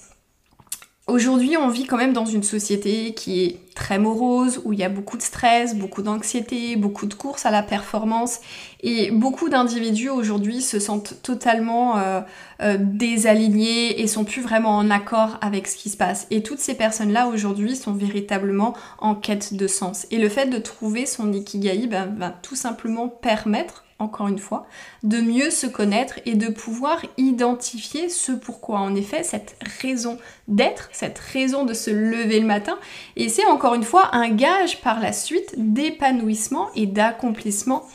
Aujourd'hui, 1.07 1.57
on 1.57 1.71
vit 1.71 1.87
quand 1.87 1.97
même 1.97 2.13
dans 2.13 2.27
une 2.27 2.43
société 2.43 3.15
qui 3.15 3.43
est 3.43 3.72
très 3.75 3.99
morose, 3.99 4.61
où 4.65 4.73
il 4.73 4.79
y 4.79 4.85
a 4.85 4.89
beaucoup 4.89 5.17
de 5.17 5.23
stress, 5.23 5.75
beaucoup 5.75 6.03
d'anxiété, 6.03 6.77
beaucoup 6.77 7.07
de 7.07 7.15
courses 7.15 7.47
à 7.47 7.51
la 7.51 7.63
performance, 7.63 8.41
et 8.83 9.11
beaucoup 9.11 9.49
d'individus 9.49 10.11
aujourd'hui 10.11 10.61
se 10.61 10.79
sentent 10.79 11.23
totalement 11.23 11.99
euh, 11.99 12.21
euh, 12.61 12.77
désalignés 12.81 14.01
et 14.01 14.07
sont 14.07 14.25
plus 14.25 14.43
vraiment 14.43 14.77
en 14.77 14.91
accord 14.91 15.39
avec 15.41 15.67
ce 15.67 15.77
qui 15.77 15.89
se 15.89 15.97
passe. 15.97 16.27
Et 16.31 16.43
toutes 16.43 16.61
ces 16.61 16.75
personnes-là 16.75 17.29
aujourd'hui 17.29 17.77
sont 17.77 17.93
véritablement 17.93 18.75
en 18.99 19.15
quête 19.15 19.55
de 19.55 19.67
sens. 19.67 20.07
Et 20.11 20.19
le 20.19 20.29
fait 20.29 20.47
de 20.47 20.59
trouver 20.59 21.07
son 21.07 21.33
ikigai 21.33 21.87
ben, 21.87 22.07
va 22.17 22.31
tout 22.31 22.57
simplement 22.57 23.09
permettre 23.09 23.85
encore 24.03 24.29
une 24.29 24.39
fois, 24.39 24.67
de 25.03 25.21
mieux 25.21 25.51
se 25.51 25.67
connaître 25.67 26.19
et 26.27 26.35
de 26.35 26.49
pouvoir 26.49 27.01
identifier 27.17 28.09
ce 28.09 28.33
pourquoi, 28.33 28.81
en 28.81 28.95
effet, 28.95 29.23
cette 29.23 29.57
raison 29.81 30.19
d'être, 30.49 30.89
cette 30.93 31.19
raison 31.19 31.65
de 31.65 31.73
se 31.73 31.91
lever 31.91 32.41
le 32.41 32.47
matin. 32.47 32.79
Et 33.17 33.29
c'est 33.29 33.47
encore 33.47 33.62
une 33.71 33.85
fois 33.85 34.15
un 34.15 34.29
gage 34.31 34.81
par 34.81 35.01
la 35.01 35.13
suite 35.13 35.55
d'épanouissement 35.57 36.69
et 36.75 36.87
d'accomplissement 36.87 37.87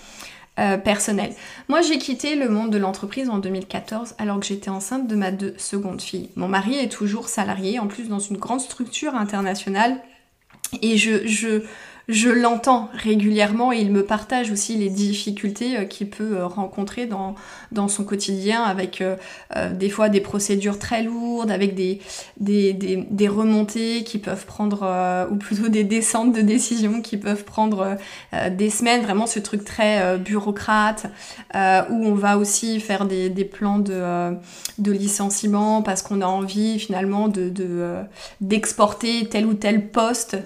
euh, 0.60 0.78
personnel. 0.78 1.34
Moi, 1.68 1.82
j'ai 1.82 2.00
quitté 2.00 2.36
le 2.36 2.50
monde 2.50 2.72
de 2.72 2.80
l'entreprise 2.80 3.30
en 3.30 3.38
2014 3.38 4.16
alors 4.18 4.40
que 4.40 4.46
j'étais 4.46 4.70
enceinte 4.70 5.08
de 5.08 5.16
ma 5.16 5.32
deux 5.32 5.54
seconde 5.58 6.02
fille. 6.02 6.32
Mon 6.36 6.48
mari 6.48 6.76
est 6.76 6.92
toujours 6.92 7.30
salarié, 7.30 7.78
en 7.78 7.86
plus 7.86 8.10
dans 8.10 8.20
une 8.20 8.38
grande 8.38 8.62
structure 8.62 9.14
internationale. 9.14 10.02
Et 10.82 10.98
je, 10.98 11.62
je 12.08 12.30
l'entends 12.30 12.90
régulièrement 12.94 13.74
et 13.74 13.80
il 13.80 13.92
me 13.92 14.06
partage 14.06 14.50
aussi 14.52 14.78
les 14.78 14.90
difficultés 14.90 15.78
euh, 15.78 15.84
qu'il 15.84 16.10
peut 16.10 16.38
euh, 16.38 16.48
rencontrer 16.48 17.06
dans, 17.06 17.36
dans 17.74 17.90
son 17.90 18.06
quotidien 18.06 18.64
avec 18.64 19.02
euh, 19.02 19.18
des 19.74 19.90
fois 19.90 20.08
des 20.08 20.22
procédures 20.22 20.80
très 20.80 21.04
lourdes, 21.04 21.52
avec 21.52 21.76
des, 21.76 22.00
des, 22.40 22.74
des, 22.74 23.28
remontées 23.28 24.04
qui 24.04 24.20
peuvent 24.20 24.46
prendre, 24.46 25.28
ou 25.32 25.36
plutôt 25.36 25.68
des 25.68 25.84
descentes 25.84 26.34
de 26.34 26.42
décisions 26.42 27.02
qui 27.02 27.18
peuvent 27.18 27.44
prendre 27.44 27.98
des 28.52 28.70
semaines, 28.70 29.02
vraiment 29.02 29.28
ce 29.28 29.40
truc 29.40 29.66
très 29.66 30.18
bureaucrate, 30.18 31.08
où 31.54 32.06
on 32.06 32.14
va 32.14 32.38
aussi 32.38 32.80
faire 32.80 33.06
des, 33.06 33.30
des 33.30 33.46
plans 33.46 33.80
de, 33.80 34.34
de 34.78 34.92
licenciement 34.92 35.82
parce 35.82 36.02
qu'on 36.02 36.22
a 36.22 36.28
envie 36.28 36.80
finalement 36.80 37.28
de, 37.28 37.52
d'exporter 38.42 39.28
tel 39.30 39.46
ou 39.46 39.54
tel 39.54 39.90
poste 39.90 40.38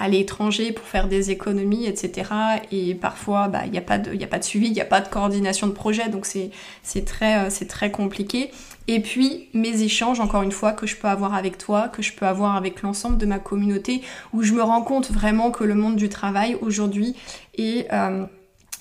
à 0.00 0.08
l'étranger 0.08 0.72
pour 0.72 0.86
faire 0.86 1.06
des 1.06 1.30
économies, 1.30 1.86
etc. 1.86 2.30
Et 2.72 2.94
parfois, 2.94 3.48
bah, 3.48 3.60
il 3.66 3.70
n'y 3.70 3.78
a, 3.78 3.82
pas 3.82 3.98
de, 3.98 4.10
a 4.20 4.26
pas 4.26 4.38
de 4.38 4.44
suivi, 4.44 4.66
il 4.66 4.72
n'y 4.72 4.80
a 4.80 4.86
pas 4.86 5.02
de 5.02 5.08
coordination 5.08 5.66
de 5.66 5.72
projet, 5.72 6.08
donc 6.08 6.26
c'est 6.26 7.04
très, 7.04 7.46
euh, 7.46 7.66
très 7.68 7.90
compliqué. 7.90 8.50
Et 8.88 9.00
puis, 9.00 9.50
mes 9.52 9.82
échanges, 9.82 10.18
encore 10.18 10.42
une 10.42 10.52
fois, 10.52 10.72
que 10.72 10.86
je 10.86 10.96
peux 10.96 11.06
avoir 11.06 11.34
avec 11.34 11.58
toi, 11.58 11.88
que 11.88 12.02
je 12.02 12.14
peux 12.14 12.26
avoir 12.26 12.56
avec 12.56 12.80
l'ensemble 12.82 13.18
de 13.18 13.26
ma 13.26 13.38
communauté, 13.38 14.00
où 14.32 14.42
je 14.42 14.54
me 14.54 14.62
rends 14.62 14.82
compte 14.82 15.10
vraiment 15.12 15.50
que 15.50 15.64
le 15.64 15.74
monde 15.74 15.96
du 15.96 16.08
travail 16.08 16.56
aujourd'hui 16.60 17.14
est... 17.56 17.92
Euh, 17.92 18.24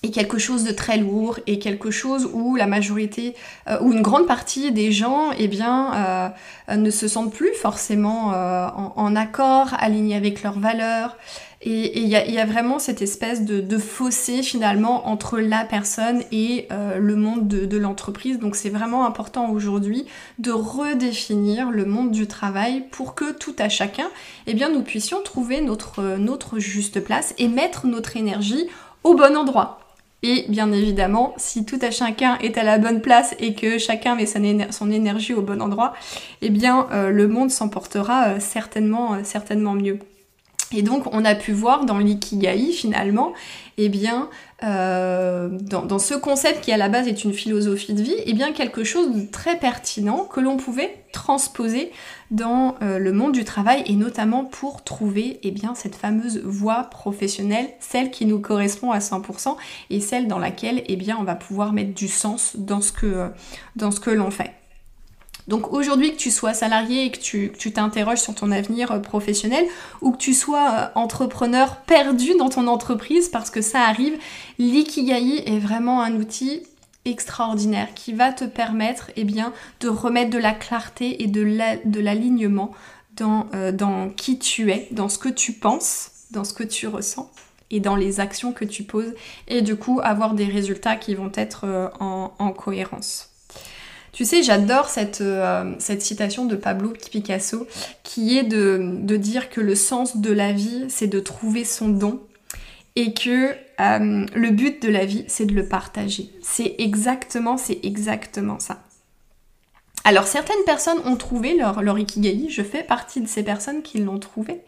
et 0.04 0.12
quelque 0.12 0.38
chose 0.38 0.64
de 0.64 0.72
très 0.72 0.98
lourd 0.98 1.40
et 1.46 1.60
quelque 1.60 1.92
chose 1.92 2.30
où 2.32 2.56
la 2.56 2.68
majorité 2.68 3.36
euh, 3.68 3.80
ou 3.82 3.92
une 3.92 4.02
grande 4.02 4.28
partie 4.28 4.72
des 4.72 4.92
gens 4.92 5.32
eh 5.38 5.48
bien 5.48 6.34
euh, 6.70 6.76
ne 6.76 6.90
se 6.90 7.08
sentent 7.08 7.34
plus 7.34 7.54
forcément 7.54 8.34
euh, 8.34 8.68
en, 8.96 9.16
accord 9.16 9.70
alignés 9.80 10.16
avec 10.16 10.44
leurs 10.44 10.60
valeurs. 10.60 11.18
Et 11.62 12.00
il 12.00 12.08
y, 12.08 12.16
a 12.16 12.46
vraiment 12.46 12.80
cette 12.80 13.02
espèce 13.02 13.44
de, 13.44 13.78
fossé 13.78 14.44
finalement 14.44 15.10
entre 15.10 15.40
la 15.40 15.66
personne 15.66 16.24
et 16.32 16.70
le 16.70 17.16
monde 17.18 17.50
de, 17.50 17.78
l'entreprise. 17.78 18.40
Donc 18.40 18.56
c'est 18.56 18.70
vraiment 18.70 19.06
important 19.06 19.50
aujourd'hui 19.50 20.06
de 20.38 20.52
redéfinir 20.52 21.70
le 21.70 21.84
monde 21.84 22.12
du 22.12 22.28
travail 22.28 22.86
pour 22.92 23.14
que 23.14 23.34
tout 23.34 23.56
à 23.60 23.68
chacun 23.68 24.08
eh 24.48 24.54
bien 24.54 24.70
nous 24.70 24.84
puissions 24.84 25.22
trouver 25.22 25.60
notre 25.60 26.60
juste 26.60 27.02
place 27.02 27.34
et 27.38 27.50
mettre 27.50 27.88
notre 27.88 28.16
énergie 28.16 28.70
au 29.04 29.16
bon 29.16 29.36
endroit 29.36 29.89
et 30.22 30.46
bien 30.50 30.72
évidemment, 30.72 31.34
si 31.38 31.66
tout 31.66 31.80
à 31.82 31.92
chacun 31.92 32.38
est 32.40 32.58
à 32.58 32.64
la 32.64 32.78
bonne 32.78 33.02
place 33.02 33.36
et 33.40 33.54
que 33.54 33.78
chacun 33.78 34.16
met 34.16 34.26
son 34.26 34.92
énergie 34.92 35.34
au 35.34 35.42
bon 35.42 35.62
endroit, 35.62 35.94
eh 36.42 36.50
bien 36.50 36.88
euh, 36.92 37.10
le 37.10 37.28
monde 37.28 37.52
s'emportera 37.52 38.28
euh, 38.28 38.40
certainement, 38.40 39.14
euh, 39.14 39.20
certainement 39.24 39.74
mieux. 39.74 40.00
Et 40.72 40.82
donc 40.82 41.14
on 41.14 41.26
a 41.26 41.36
pu 41.36 41.52
voir 41.52 41.86
dans 41.86 41.98
l'ikigai 41.98 42.72
finalement, 42.72 43.34
eh 43.78 43.90
bien 43.90 44.30
dans, 44.62 46.00
ce 46.00 46.14
concept 46.14 46.66
qui 46.66 46.72
à 46.72 46.78
la 46.78 46.90
base 46.90 47.08
est 47.08 47.24
une 47.24 47.34
philosophie 47.34 47.94
de 47.94 48.04
vie, 48.04 48.16
eh 48.26 48.34
bien 48.34 48.52
quelque 48.52 48.84
chose 48.84 49.12
de 49.16 49.26
très 49.26 49.58
pertinent 49.58 50.26
que 50.26 50.42
l'on 50.42 50.58
pouvait 50.58 51.00
transposer 51.12 51.92
dans 52.32 52.76
euh, 52.82 53.00
le 53.00 53.12
monde 53.12 53.32
du 53.32 53.44
travail 53.44 53.84
et 53.86 53.96
notamment 53.96 54.46
pour 54.46 54.84
trouver 54.84 55.40
eh 55.44 55.52
bien, 55.52 55.76
cette 55.76 55.96
fameuse 55.96 56.42
voie 56.44 56.84
professionnelle, 56.84 57.68
celle 57.80 58.12
qui 58.12 58.26
nous 58.26 58.40
correspond 58.40 58.92
à 58.92 59.00
100% 59.00 59.56
et 59.90 60.00
celle 60.00 60.28
dans 60.28 60.40
laquelle 60.40 60.84
eh 60.88 60.96
bien, 60.96 61.18
on 61.20 61.24
va 61.24 61.36
pouvoir 61.36 61.74
mettre 61.74 61.94
du 61.94 62.08
sens 62.08 62.56
dans 62.56 62.82
ce 62.82 62.92
que, 62.92 63.06
euh, 63.06 63.28
dans 63.76 63.92
ce 63.92 64.00
que 64.00 64.12
l'on 64.12 64.32
fait. 64.32 64.59
Donc 65.50 65.74
aujourd'hui 65.74 66.12
que 66.12 66.18
tu 66.18 66.32
sois 66.32 66.54
salarié 66.54 67.06
et 67.06 67.12
que 67.12 67.18
tu 67.18 67.72
t'interroges 67.74 68.20
sur 68.20 68.36
ton 68.36 68.52
avenir 68.52 68.92
euh, 68.92 69.00
professionnel 69.00 69.66
ou 70.02 70.12
que 70.12 70.18
tu 70.18 70.34
sois 70.34 70.92
entrepreneur 70.96 71.78
perdu 71.82 72.36
dans 72.38 72.50
ton 72.50 72.68
entreprise 72.68 73.28
parce 73.28 73.50
que 73.50 73.62
ça 73.62 73.82
arrive, 73.82 74.14
l'ikigai 74.60 75.50
est 75.50 75.60
vraiment 75.60 76.02
un 76.02 76.16
outil 76.16 76.62
extraordinaire 77.04 77.94
qui 77.96 78.14
va 78.14 78.32
te 78.32 78.46
permettre 78.46 79.12
eh 79.16 79.24
bien, 79.24 79.52
de 79.80 79.90
remettre 79.90 80.30
de 80.30 80.38
la 80.38 80.54
clarté 80.54 81.24
et 81.24 81.28
de 81.28 82.00
l'alignement 82.00 82.72
dans, 83.16 83.48
euh, 83.54 83.72
dans 83.72 84.10
qui 84.10 84.38
tu 84.38 84.72
es, 84.72 84.88
dans 84.92 85.10
ce 85.10 85.18
que 85.18 85.30
tu 85.30 85.54
penses, 85.54 86.12
dans 86.32 86.44
ce 86.44 86.54
que 86.54 86.64
tu 86.64 86.88
ressens 86.88 87.30
et 87.72 87.80
dans 87.80 87.96
les 87.96 88.20
actions 88.20 88.52
que 88.52 88.66
tu 88.66 88.84
poses 88.84 89.14
et 89.48 89.62
du 89.62 89.76
coup 89.76 90.00
avoir 90.04 90.34
des 90.34 90.46
résultats 90.46 90.96
qui 90.96 91.16
vont 91.16 91.32
être 91.36 91.66
euh, 91.66 91.88
en, 92.00 92.52
cohérence. 92.52 93.29
Tu 94.12 94.26
sais, 94.26 94.44
j'adore 94.44 94.90
cette, 94.90 95.22
euh, 95.22 95.74
cette, 95.80 96.02
citation 96.02 96.46
de 96.46 96.56
Pablo 96.56 96.94
Picasso 97.12 97.68
qui 98.04 98.38
est 98.38 98.44
de, 98.44 98.98
de 99.02 99.18
dire 99.18 99.50
que 99.50 99.62
le 99.62 99.76
sens 99.76 100.18
de 100.18 100.32
la 100.32 100.52
vie, 100.52 100.86
c'est 100.90 101.08
de 101.08 101.20
trouver 101.20 101.64
son 101.64 101.90
don 101.90 102.20
et 102.96 103.14
que 103.14 103.52
euh, 103.80 104.26
le 104.34 104.50
but 104.50 104.82
de 104.82 104.90
la 104.90 105.06
vie, 105.06 105.24
c'est 105.28 105.46
de 105.46 105.54
le 105.54 105.68
partager. 105.68 106.32
C'est 106.42 106.76
exactement, 106.80 107.58
c'est 107.58 107.80
exactement 107.84 108.60
ça. 108.60 108.82
Alors 110.04 110.28
certaines 110.28 110.64
personnes 110.66 111.00
ont 111.06 111.16
trouvé 111.16 111.56
leur, 111.56 111.82
leur 111.82 112.00
ikigai, 112.00 112.48
je 112.50 112.64
fais 112.64 112.84
partie 112.84 113.22
de 113.22 113.28
ces 113.28 113.44
personnes 113.44 113.84
qui 113.84 114.00
l'ont 114.00 114.20
trouvé. 114.20 114.62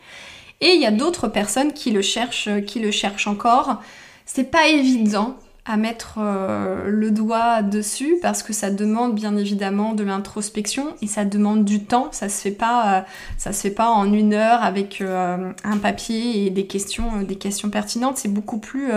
Et 0.61 0.73
il 0.75 0.81
y 0.81 0.85
a 0.85 0.91
d'autres 0.91 1.27
personnes 1.27 1.73
qui 1.73 1.91
le 1.91 2.01
cherchent, 2.01 2.49
qui 2.67 2.79
le 2.79 2.91
cherchent 2.91 3.27
encore. 3.27 3.81
C'est 4.25 4.51
pas 4.51 4.67
évident 4.67 5.37
à 5.65 5.77
mettre 5.77 6.15
euh, 6.17 6.89
le 6.89 7.11
doigt 7.11 7.61
dessus 7.61 8.17
parce 8.21 8.41
que 8.41 8.51
ça 8.51 8.71
demande 8.71 9.13
bien 9.13 9.37
évidemment 9.37 9.93
de 9.93 10.03
l'introspection 10.03 10.95
et 11.01 11.07
ça 11.07 11.23
demande 11.23 11.65
du 11.65 11.83
temps. 11.83 12.09
Ça 12.11 12.29
se 12.29 12.41
fait 12.41 12.51
pas, 12.51 12.97
euh, 12.97 13.01
ça 13.37 13.53
se 13.53 13.61
fait 13.61 13.71
pas 13.71 13.89
en 13.89 14.11
une 14.11 14.33
heure 14.33 14.63
avec 14.63 15.01
euh, 15.01 15.53
un 15.63 15.77
papier 15.77 16.45
et 16.45 16.49
des 16.49 16.65
questions, 16.65 17.21
des 17.21 17.35
questions 17.35 17.69
pertinentes. 17.69 18.17
C'est 18.17 18.33
beaucoup 18.33 18.57
plus, 18.57 18.91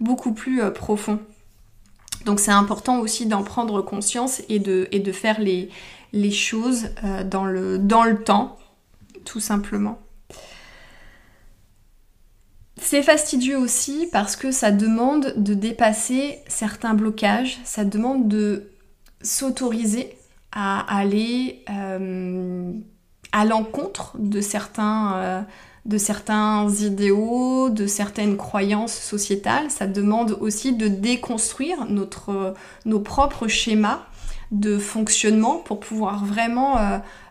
beaucoup 0.00 0.32
plus 0.32 0.62
profond. 0.72 1.18
Donc 2.26 2.38
c'est 2.38 2.52
important 2.52 3.00
aussi 3.00 3.26
d'en 3.26 3.42
prendre 3.42 3.82
conscience 3.82 4.40
et 4.48 4.60
de, 4.60 4.88
et 4.92 5.00
de 5.00 5.12
faire 5.12 5.40
les, 5.40 5.68
les 6.12 6.30
choses 6.30 6.90
dans, 7.24 7.44
le, 7.44 7.78
dans 7.78 8.04
le 8.04 8.22
temps, 8.22 8.56
tout 9.24 9.40
simplement. 9.40 9.98
C'est 12.84 13.02
fastidieux 13.02 13.56
aussi 13.56 14.06
parce 14.12 14.36
que 14.36 14.50
ça 14.50 14.70
demande 14.70 15.32
de 15.38 15.54
dépasser 15.54 16.40
certains 16.48 16.92
blocages, 16.92 17.58
ça 17.64 17.82
demande 17.82 18.28
de 18.28 18.68
s'autoriser 19.22 20.18
à 20.52 20.80
aller 20.94 21.64
euh, 21.70 22.72
à 23.32 23.46
l'encontre 23.46 24.18
de 24.18 24.42
certains, 24.42 25.14
euh, 25.16 25.40
de 25.86 25.96
certains 25.96 26.68
idéaux, 26.68 27.70
de 27.70 27.86
certaines 27.86 28.36
croyances 28.36 28.92
sociétales. 28.94 29.70
Ça 29.70 29.86
demande 29.86 30.36
aussi 30.38 30.74
de 30.74 30.86
déconstruire 30.86 31.86
notre, 31.88 32.52
nos 32.84 33.00
propres 33.00 33.48
schémas 33.48 34.02
de 34.50 34.76
fonctionnement 34.76 35.56
pour 35.56 35.80
pouvoir 35.80 36.26
vraiment 36.26 36.76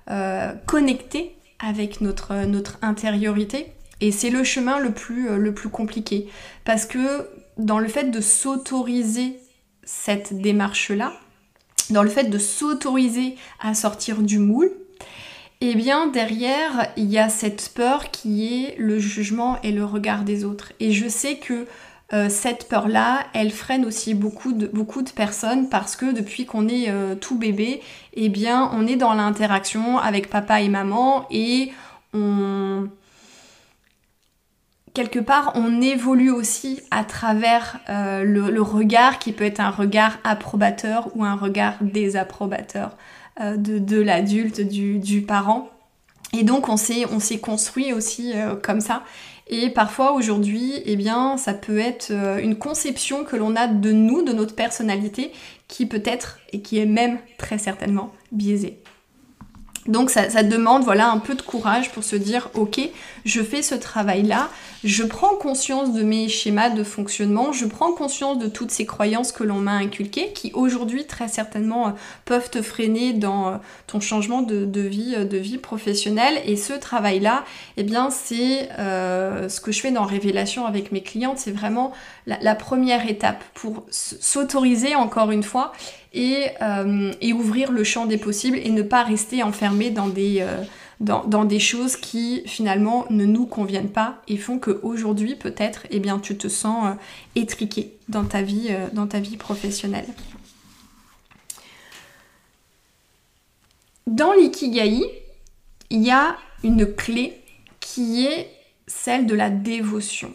euh, 0.09 0.53
connecter 0.65 1.35
avec 1.59 2.01
notre, 2.01 2.47
notre 2.47 2.79
intériorité. 2.81 3.71
Et 4.03 4.11
c'est 4.11 4.29
le 4.29 4.43
chemin 4.43 4.79
le 4.79 4.91
plus, 4.91 5.29
euh, 5.29 5.37
le 5.37 5.53
plus 5.53 5.69
compliqué. 5.69 6.27
Parce 6.65 6.85
que 6.85 7.29
dans 7.57 7.79
le 7.79 7.87
fait 7.87 8.11
de 8.11 8.19
s'autoriser 8.19 9.39
cette 9.85 10.33
démarche-là, 10.33 11.13
dans 11.89 12.03
le 12.03 12.09
fait 12.09 12.25
de 12.25 12.37
s'autoriser 12.37 13.37
à 13.61 13.73
sortir 13.73 14.21
du 14.21 14.39
moule, 14.39 14.73
eh 15.61 15.73
bien 15.75 16.07
derrière, 16.07 16.91
il 16.97 17.09
y 17.09 17.17
a 17.17 17.29
cette 17.29 17.71
peur 17.73 18.11
qui 18.11 18.53
est 18.53 18.75
le 18.77 18.99
jugement 18.99 19.57
et 19.61 19.71
le 19.71 19.85
regard 19.85 20.25
des 20.25 20.43
autres. 20.43 20.73
Et 20.81 20.91
je 20.91 21.07
sais 21.07 21.37
que 21.37 21.65
euh, 22.11 22.27
cette 22.27 22.67
peur-là, 22.67 23.25
elle 23.33 23.51
freine 23.51 23.85
aussi 23.85 24.15
beaucoup 24.15 24.51
de, 24.51 24.67
beaucoup 24.67 25.01
de 25.01 25.11
personnes 25.11 25.69
parce 25.69 25.95
que 25.95 26.11
depuis 26.11 26.45
qu'on 26.45 26.67
est 26.67 26.89
euh, 26.89 27.15
tout 27.15 27.37
bébé, 27.37 27.79
eh 28.15 28.27
bien 28.27 28.69
on 28.73 28.85
est 28.85 28.97
dans 28.97 29.13
l'interaction 29.13 29.97
avec 29.97 30.29
papa 30.29 30.59
et 30.59 30.67
maman 30.67 31.25
et 31.31 31.71
on 32.13 32.89
quelque 34.93 35.19
part, 35.19 35.51
on 35.55 35.81
évolue 35.81 36.31
aussi 36.31 36.81
à 36.91 37.03
travers 37.03 37.79
euh, 37.89 38.23
le, 38.23 38.61
regard 38.61 39.19
qui 39.19 39.31
peut 39.31 39.43
être 39.43 39.59
un 39.59 39.69
regard 39.69 40.19
approbateur 40.23 41.09
ou 41.15 41.23
un 41.23 41.35
regard 41.35 41.75
désapprobateur 41.81 42.95
euh, 43.39 43.57
de, 43.57 43.99
l'adulte, 43.99 44.61
du, 44.61 45.21
parent. 45.21 45.69
Et 46.33 46.43
donc, 46.43 46.69
on 46.69 46.77
s'est, 46.77 47.05
construit 47.41 47.93
aussi 47.93 48.33
euh, 48.35 48.55
comme 48.55 48.81
ça. 48.81 49.03
Et 49.47 49.69
parfois, 49.69 50.13
aujourd'hui, 50.13 50.73
eh 50.85 50.95
bien, 50.95 51.37
ça 51.37 51.53
peut 51.53 51.77
être 51.77 52.11
une 52.41 52.55
conception 52.55 53.25
que 53.25 53.35
l'on 53.35 53.57
a 53.57 53.67
de 53.67 53.91
nous, 53.91 54.23
de 54.23 54.31
notre 54.31 54.55
personnalité, 54.55 55.33
qui 55.67 55.85
peut 55.85 56.01
être, 56.05 56.39
et 56.53 56.61
qui 56.61 56.79
est 56.79 56.85
même 56.85 57.19
très 57.37 57.57
certainement, 57.57 58.13
biaisée. 58.31 58.79
Donc 59.87 60.09
ça, 60.09 60.43
demande 60.43 60.83
voilà 60.83 61.09
un 61.09 61.17
peu 61.17 61.35
de 61.35 61.41
courage 61.41 61.91
pour 61.91 62.05
se 62.05 62.15
dire 62.15 62.49
ok 62.53 62.79
je 63.25 63.41
fais 63.41 63.61
ce 63.61 63.75
travail 63.75 64.23
là, 64.23 64.49
je 64.83 65.03
prends 65.03 65.35
conscience 65.35 65.93
de 65.93 66.03
mes 66.03 66.29
schémas 66.29 66.69
de 66.69 66.83
fonctionnement, 66.83 67.51
je 67.51 67.65
prends 67.65 67.91
conscience 67.91 68.37
de 68.37 68.47
toutes 68.47 68.71
ces 68.71 68.85
croyances 68.85 69.33
que 69.33 69.43
l'on 69.43 69.59
m'a 69.59 69.73
inculquées 69.73 70.31
qui 70.33 70.51
aujourd'hui 70.53 71.05
très 71.05 71.27
certainement 71.27 71.87
euh, 71.87 71.91
peuvent 72.23 72.49
te 72.49 72.61
freiner 72.61 73.11
dans 73.11 73.47
euh, 73.47 73.57
ton 73.87 73.99
changement 73.99 74.41
de, 74.41 74.79
vie 74.79 75.15
euh, 75.17 75.25
de 75.25 75.37
vie 75.37 75.57
professionnelle. 75.57 76.41
Et 76.45 76.55
ce 76.55 76.73
travail 76.73 77.19
là 77.19 77.43
eh 77.75 77.83
bien 77.83 78.09
c'est 78.09 78.69
ce 78.77 79.59
que 79.59 79.71
je 79.71 79.81
fais 79.81 79.91
dans 79.91 80.05
Révélation 80.05 80.65
avec 80.65 80.91
mes 80.91 81.01
clientes. 81.01 81.37
C'est 81.39 81.51
vraiment 81.51 81.91
la 82.27 82.55
première 82.55 83.09
étape 83.09 83.43
pour 83.53 83.85
s'autoriser 83.89 84.95
encore 84.95 85.31
une 85.31 85.43
fois 85.43 85.73
euh, 86.15 87.11
et, 87.21 87.33
ouvrir 87.33 87.71
le 87.71 87.83
champ 87.83 88.05
des 88.05 88.19
possibles 88.19 88.57
et 88.57 88.69
ne 88.69 88.83
pas 88.83 89.03
rester 89.03 89.41
enfermé 89.41 89.89
dans 89.89 90.07
des, 90.07 90.41
euh, 90.41 90.61
dans, 90.99 91.43
des 91.43 91.59
choses 91.59 91.95
qui 91.95 92.43
finalement 92.45 93.07
ne 93.09 93.25
nous 93.25 93.47
conviennent 93.47 93.89
pas 93.89 94.21
et 94.27 94.37
font 94.37 94.59
qu'aujourd'hui 94.59 95.35
peut-être 95.35 95.87
eh 95.89 95.99
bien, 95.99 96.19
tu 96.19 96.37
te 96.37 96.47
sens 96.47 96.85
euh, 96.85 96.93
étriqué 97.35 97.97
dans 98.09 98.25
ta 98.25 98.43
vie, 98.43 98.69
dans 98.93 99.07
ta 99.07 99.19
vie 99.19 99.37
professionnelle. 99.37 100.05
Dans 104.05 104.33
l'ikigai, 104.33 105.01
il 105.89 106.03
y 106.03 106.11
a 106.11 106.37
une 106.63 106.85
clé 106.93 107.41
qui 107.79 108.27
est 108.27 108.51
celle 108.85 109.25
de 109.25 109.33
la 109.33 109.49
dévotion. 109.49 110.31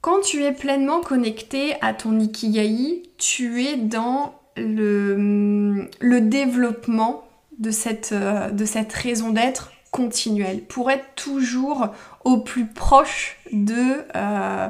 Quand 0.00 0.20
tu 0.20 0.42
es 0.44 0.52
pleinement 0.52 1.00
connecté 1.00 1.74
à 1.82 1.92
ton 1.92 2.18
ikigai, 2.18 3.02
tu 3.18 3.64
es 3.64 3.76
dans 3.76 4.37
le, 4.60 6.20
développement 6.20 7.24
de 7.58 7.70
cette, 7.70 8.10
euh, 8.12 8.50
de 8.50 8.64
cette 8.64 8.92
raison 8.92 9.30
d'être 9.30 9.72
continuelle 9.90 10.62
pour 10.64 10.90
être 10.90 11.06
toujours 11.16 11.88
au 12.24 12.38
plus 12.38 12.66
proche 12.66 13.38
de, 13.52 14.04
euh, 14.14 14.68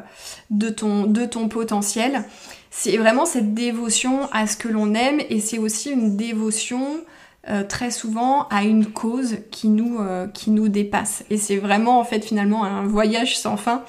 de, 0.50 0.68
ton, 0.68 1.04
de 1.04 1.24
ton 1.24 1.48
potentiel. 1.48 2.24
C'est 2.70 2.96
vraiment 2.96 3.26
cette 3.26 3.54
dévotion 3.54 4.28
à 4.32 4.46
ce 4.46 4.56
que 4.56 4.68
l'on 4.68 4.94
aime 4.94 5.20
et 5.28 5.40
c'est 5.40 5.58
aussi 5.58 5.90
une 5.90 6.16
dévotion 6.16 7.00
euh, 7.48 7.64
très 7.64 7.90
souvent 7.90 8.46
à 8.48 8.62
une 8.62 8.86
cause 8.86 9.38
qui 9.50 9.68
nous, 9.68 9.98
qui 10.32 10.50
nous 10.50 10.68
dépasse. 10.68 11.24
Et 11.30 11.36
c'est 11.36 11.56
vraiment 11.56 11.98
en 11.98 12.04
fait 12.04 12.24
finalement 12.24 12.64
un 12.64 12.86
voyage 12.86 13.36
sans 13.36 13.56
fin 13.56 13.84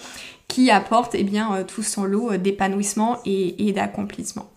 qui 0.48 0.72
apporte 0.72 1.14
eh 1.14 1.24
bien, 1.24 1.64
tout 1.64 1.84
son 1.84 2.06
lot 2.06 2.38
d'épanouissement 2.38 3.20
et 3.26 3.72
d'accomplissement. 3.72 4.50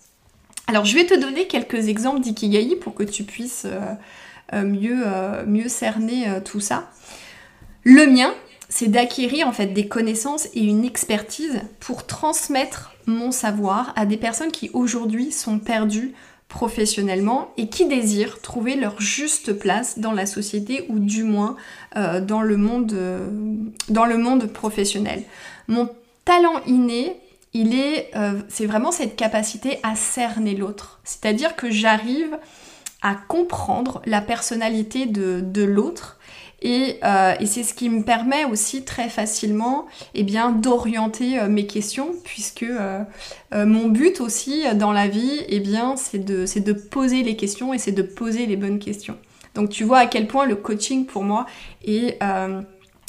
Alors 0.66 0.85
je 0.85 0.94
vais 0.94 1.05
te 1.05 1.18
donner 1.18 1.46
quelques 1.46 1.88
exemples 1.88 2.20
d'ikigai 2.20 2.77
pour 2.77 2.94
que 2.94 3.03
tu 3.03 3.25
puisses 3.25 3.66
euh, 3.66 3.81
euh, 4.53 4.62
mieux, 4.62 5.03
euh, 5.05 5.44
mieux, 5.46 5.68
cerner 5.68 6.27
tout 6.44 6.61
ça. 6.61 6.90
Le 7.85 8.07
mien, 8.07 8.33
c'est 8.68 8.88
d'acquérir 8.88 9.48
en 9.48 9.53
fait 9.53 9.66
des 9.66 9.88
connaissances 9.88 10.46
et 10.55 10.64
une 10.64 10.85
expertise 10.85 11.61
pour 11.81 12.07
transmettre 12.07 12.92
mon 13.07 13.33
savoir 13.33 13.92
à 13.96 14.07
des 14.07 14.16
personnes 14.16 14.53
qui 14.53 14.70
aujourd'hui 14.72 15.33
sont 15.33 15.59
perdues 15.59 16.14
professionnellement 16.48 17.51
et 17.57 17.68
qui 17.68 17.87
désirent 17.87 18.40
trouver 18.40 18.77
leur 18.77 19.01
juste 19.01 19.55
place 19.55 19.98
dans 19.98 20.12
la 20.12 20.27
société 20.27 20.87
ou 20.90 20.98
du 20.98 21.25
moins 21.25 21.57
dans 21.94 22.42
le 22.42 22.57
monde 22.57 24.46
professionnel. 24.53 25.25
Mon 25.66 25.88
talent 26.25 26.61
inné, 26.66 27.16
il 27.54 27.74
est, 27.74 28.10
euh, 28.16 28.40
c'est 28.48 28.66
vraiment 28.66 28.92
cette 28.92 29.16
capacité 29.16 29.78
à 29.82 29.94
cerner 29.94 30.54
l'autre. 30.54 31.00
C'est-à-dire 31.04 31.54
que 31.54 31.70
j'arrive 31.70 32.38
à 33.02 33.14
comprendre 33.14 34.00
la 34.06 34.20
personnalité 34.20 35.06
de, 35.06 35.62
l'autre 35.62 36.18
euh, 36.64 37.34
et, 37.40 37.46
c'est 37.46 37.64
ce 37.64 37.74
qui 37.74 37.90
me 37.90 38.04
permet 38.04 38.44
aussi 38.44 38.84
très 38.84 39.08
facilement 39.08 39.86
eh 40.14 40.22
bien, 40.22 40.50
d'orienter 40.50 41.40
euh, 41.40 41.48
mes 41.48 41.66
questions 41.66 42.14
puisque 42.24 42.64
mon 43.52 43.88
but 43.88 44.20
aussi 44.20 44.62
dans 44.74 44.92
la 44.92 45.08
vie 45.08 45.42
eh 45.48 45.60
bien, 45.60 45.96
c'est, 45.96 46.24
de, 46.24 46.46
c'est 46.46 46.60
de 46.60 46.72
poser 46.72 47.22
les 47.22 47.36
questions 47.36 47.74
et 47.74 47.78
c'est 47.78 47.92
de 47.92 48.02
poser 48.02 48.46
les 48.46 48.56
bonnes 48.56 48.78
questions. 48.78 49.18
Donc 49.54 49.68
tu 49.68 49.84
vois 49.84 49.98
à 49.98 50.06
quel 50.06 50.26
point 50.26 50.46
le 50.46 50.56
coaching 50.56 51.04
pour 51.04 51.24
moi 51.24 51.44
est, 51.84 52.18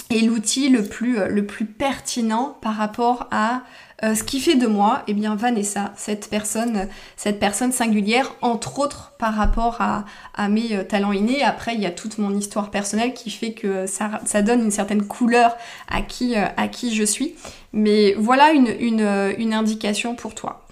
est 0.10 0.22
l'outil 0.22 0.68
le 0.68 0.84
plus, 0.84 1.18
le 1.30 1.46
plus 1.46 1.66
pertinent 1.66 2.58
par 2.62 2.76
rapport 2.76 3.28
à 3.32 3.62
euh, 4.04 4.16
ce 4.16 4.24
qui 4.24 4.42
fait 4.42 4.56
de 4.56 4.68
moi, 4.68 5.04
eh 5.08 5.14
bien 5.14 5.36
Vanessa, 5.36 5.94
cette 5.96 6.30
personne, 6.30 6.90
singulière, 7.72 8.36
entre 8.42 8.80
autres 8.80 9.14
par 9.18 9.34
rapport 9.34 9.80
à, 9.80 10.50
mes 10.50 10.76
euh, 10.76 10.84
talents 10.84 11.14
innés. 11.14 11.42
Après, 11.44 11.74
il 11.76 11.82
y 11.82 11.86
a 11.86 11.92
toute 11.92 12.18
mon 12.18 12.36
histoire 12.36 12.70
personnelle 12.70 13.14
qui 13.14 13.30
fait 13.30 13.54
que 13.54 13.86
ça, 13.88 14.42
donne 14.42 14.66
une 14.66 14.72
certaine 14.72 15.04
couleur 15.04 15.56
à 15.90 16.02
qui, 16.02 16.36
euh, 16.36 16.46
à 16.58 16.68
qui 16.68 16.94
je 16.94 17.04
suis. 17.04 17.36
Mais 17.72 18.14
voilà 18.18 18.52
une 18.52 19.54
indication 19.54 20.16
pour 20.16 20.36
toi. 20.36 20.64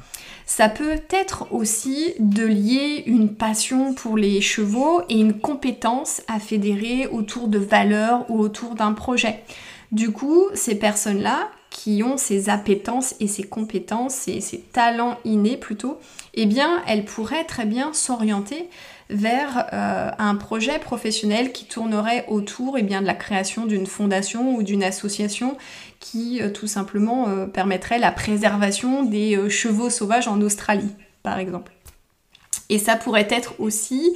Ça 0.46 0.68
peut 0.68 1.00
être 1.10 1.48
aussi 1.52 2.14
de 2.20 2.46
lier 2.46 3.04
une 3.06 3.34
passion 3.34 3.94
pour 3.94 4.18
les 4.18 4.42
chevaux 4.42 5.02
et 5.08 5.18
une 5.18 5.40
compétence 5.40 6.22
à 6.28 6.40
fédérer 6.40 7.08
autour 7.08 7.48
de 7.48 7.58
valeurs 7.58 8.26
ou 8.30 8.38
autour 8.42 8.76
d'un 8.76 8.92
projet. 8.92 9.44
Du 9.94 10.12
coup, 10.12 10.48
ces 10.54 10.76
personnes-là, 10.76 11.50
qui 11.82 12.04
ont 12.04 12.16
ces 12.16 12.52
appétences 12.52 13.16
et 13.20 13.28
ces 13.28 13.42
compétences 13.42 14.28
et 14.28 14.40
ces 14.40 14.60
talents 14.60 15.18
innés 15.26 15.58
plutôt, 15.58 15.98
eh 16.36 16.46
bien, 16.46 16.84
elles 16.86 17.06
pourraient 17.06 17.44
très 17.44 17.66
bien 17.66 17.92
s'orienter 17.92 18.70
vers 19.10 19.66
euh, 19.74 20.12
un 20.16 20.36
projet 20.36 20.78
professionnel 20.78 21.52
qui 21.52 21.66
tournerait 21.66 22.26
autour 22.28 22.78
eh 22.78 22.84
bien, 22.84 23.02
de 23.02 23.08
la 23.08 23.16
création 23.16 23.66
d'une 23.66 23.88
fondation 23.88 24.54
ou 24.54 24.62
d'une 24.62 24.84
association 24.84 25.58
qui 26.00 26.40
euh, 26.44 26.52
tout 26.52 26.68
simplement 26.68 27.28
euh, 27.30 27.48
permettrait 27.48 27.98
la 27.98 28.12
préservation 28.12 29.02
des 29.02 29.50
chevaux 29.50 29.90
sauvages 29.90 30.28
en 30.28 30.40
Australie, 30.42 30.94
par 31.24 31.40
exemple. 31.40 31.72
Et 32.70 32.78
ça 32.78 32.96
pourrait 32.96 33.28
être 33.32 33.56
aussi, 33.60 34.16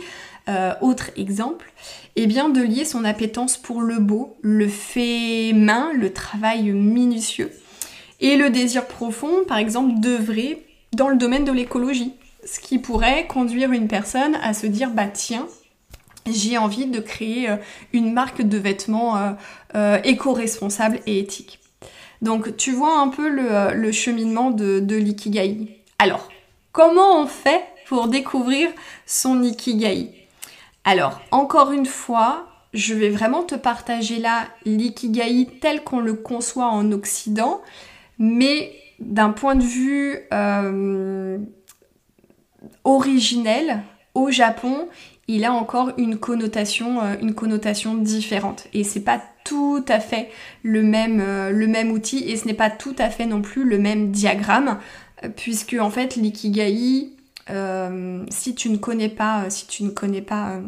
autre 0.82 1.10
exemple, 1.16 1.72
eh 2.16 2.28
bien 2.28 2.50
de 2.50 2.62
lier 2.62 2.86
son 2.86 3.04
appétence 3.04 3.58
pour 3.58 3.82
le 3.82 4.00
beau, 4.00 4.38
le 4.42 4.68
fait 4.68 5.54
main, 5.54 5.92
le 5.94 6.14
travail 6.14 6.72
minutieux, 6.72 7.52
et 8.22 8.38
le 8.38 8.50
désir 8.50 8.86
profond, 8.86 9.44
par 9.48 9.58
exemple, 9.58 10.00
d'œuvrer 10.00 10.66
dans 10.94 11.10
le 11.10 11.18
domaine 11.18 11.46
de 11.46 11.52
l'écologie. 11.52 12.14
Ce 12.46 12.60
qui 12.60 12.80
pourrait 12.80 13.28
conduire 13.28 13.72
une 13.72 13.88
personne 13.88 14.36
à 14.36 14.54
se 14.54 14.68
dire, 14.68 14.92
bah 14.92 15.08
tiens, 15.08 15.48
j'ai 16.26 16.58
envie 16.58 16.86
de 16.86 17.00
créer 17.00 17.50
euh, 17.50 17.58
une 17.94 18.14
marque 18.14 18.42
de 18.42 18.58
vêtements 18.58 19.18
euh, 19.18 19.32
euh, 19.76 20.00
éco-responsable 20.04 21.00
et 21.06 21.20
éthique. 21.20 21.60
Donc 22.22 22.56
tu 22.58 22.72
vois 22.72 23.00
un 23.00 23.10
peu 23.10 23.30
le, 23.30 23.92
cheminement 23.92 24.52
de, 24.52 24.80
de 24.80 24.96
l'ikigai. 24.96 25.84
Alors, 26.00 26.30
comment 26.72 27.22
on 27.22 27.28
fait 27.28 27.64
pour 27.88 28.08
découvrir 28.08 28.70
son 29.06 29.44
ikigai? 29.44 30.25
Alors, 30.86 31.20
encore 31.32 31.72
une 31.72 31.88
fois, 31.88 32.48
je 32.74 32.94
vais 32.94 33.10
vraiment 33.10 33.42
te 33.42 33.56
partager 33.56 34.20
là 34.20 34.48
l'ikigai 34.66 35.48
tel 35.60 35.84
qu'on 35.84 36.00
le 36.00 36.14
conçoit 36.14 36.68
en 36.68 36.92
Occident, 36.92 37.62
mais 38.20 38.72
d'un 39.00 39.32
point 39.32 39.56
de 39.56 39.64
vue 39.64 40.20
euh, 40.32 41.40
originel, 42.84 43.82
au 44.14 44.30
Japon, 44.30 44.88
il 45.28 45.44
a 45.44 45.52
encore 45.52 45.92
une 45.98 46.18
connotation, 46.18 47.02
euh, 47.02 47.16
une 47.20 47.34
connotation 47.34 47.96
différente. 47.96 48.68
Et 48.74 48.84
c'est 48.84 49.04
pas 49.04 49.22
tout 49.44 49.84
à 49.88 50.00
fait 50.00 50.30
le 50.62 50.84
même, 50.84 51.20
euh, 51.20 51.50
le 51.50 51.66
même 51.66 51.92
outil 51.92 52.30
et 52.30 52.38
ce 52.38 52.46
n'est 52.46 52.54
pas 52.54 52.70
tout 52.70 52.96
à 53.00 53.10
fait 53.10 53.26
non 53.26 53.42
plus 53.42 53.64
le 53.64 53.80
même 53.80 54.12
diagramme, 54.12 54.78
puisque 55.36 55.76
en 55.80 55.90
fait 55.90 56.16
l'ikigai, 56.16 57.16
si 57.48 58.56
tu 58.56 58.70
ne 58.70 58.78
connais 58.78 59.10
pas, 59.10 59.50
si 59.50 59.68
tu 59.68 59.84
ne 59.84 59.90
connais 59.90 60.22
pas 60.22 60.60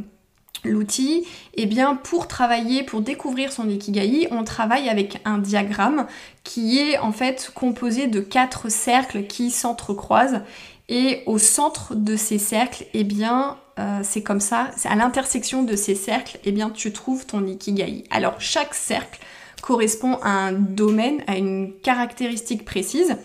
l'outil, 0.64 1.26
et 1.54 1.64
eh 1.64 1.66
bien 1.66 1.96
pour 1.96 2.28
travailler, 2.28 2.84
pour 2.84 3.02
découvrir 3.02 3.52
son 3.52 3.70
ikigai, 3.70 4.28
on 4.32 4.44
travaille 4.44 4.90
avec 4.90 5.22
un 5.26 5.38
diagramme 5.38 6.08
qui 6.44 6.80
est 6.80 6.98
en 6.98 7.12
fait 7.12 7.52
composé 7.54 8.08
de 8.08 8.20
quatre 8.20 8.70
cercles 8.70 9.24
qui 9.24 9.52
s'entrecroisent. 9.52 10.42
Et 10.90 11.24
au 11.26 11.38
centre 11.38 11.96
de 11.96 12.16
ces 12.16 12.38
cercles, 12.38 12.86
eh 12.94 13.04
bien 13.04 13.58
euh, 13.78 14.00
c'est 14.04 14.24
comme 14.24 14.40
ça, 14.40 14.70
à 14.86 14.96
l'intersection 14.96 15.64
de 15.64 15.76
ces 15.76 15.96
cercles, 15.96 16.40
eh 16.46 16.52
bien 16.52 16.70
tu 16.70 16.94
trouves 16.94 17.26
ton 17.26 17.46
ikigai. 17.46 18.06
Alors 18.10 18.40
chaque 18.40 18.74
cercle 18.74 19.20
correspond 19.62 20.18
à 20.24 20.30
un 20.30 20.54
domaine, 20.54 21.24
à 21.28 21.38
une 21.38 21.74
caractéristique 21.84 22.64
précise. 22.64 23.18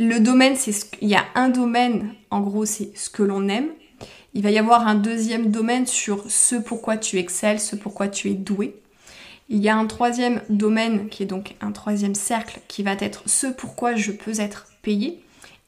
Le 0.00 0.18
domaine, 0.18 0.56
c'est 0.56 0.72
ce... 0.72 0.86
il 1.00 1.08
y 1.08 1.14
a 1.14 1.24
un 1.34 1.48
domaine, 1.48 2.14
en 2.30 2.40
gros, 2.40 2.64
c'est 2.64 2.96
ce 2.96 3.10
que 3.10 3.22
l'on 3.22 3.48
aime, 3.48 3.68
il 4.34 4.42
va 4.42 4.50
y 4.50 4.58
avoir 4.58 4.86
un 4.88 4.96
deuxième 4.96 5.50
domaine 5.50 5.86
sur 5.86 6.28
ce 6.28 6.56
pourquoi 6.56 6.96
tu 6.96 7.18
excelles, 7.18 7.60
ce 7.60 7.76
pourquoi 7.76 8.08
tu 8.08 8.30
es 8.30 8.34
doué. 8.34 8.74
Il 9.48 9.58
y 9.58 9.68
a 9.68 9.76
un 9.76 9.86
troisième 9.86 10.40
domaine 10.48 11.08
qui 11.08 11.22
est 11.22 11.26
donc 11.26 11.54
un 11.60 11.70
troisième 11.70 12.14
cercle 12.16 12.60
qui 12.66 12.82
va 12.82 12.92
être 12.98 13.22
ce 13.26 13.46
pourquoi 13.46 13.94
je 13.94 14.10
peux 14.10 14.40
être 14.40 14.66
payé. 14.82 15.22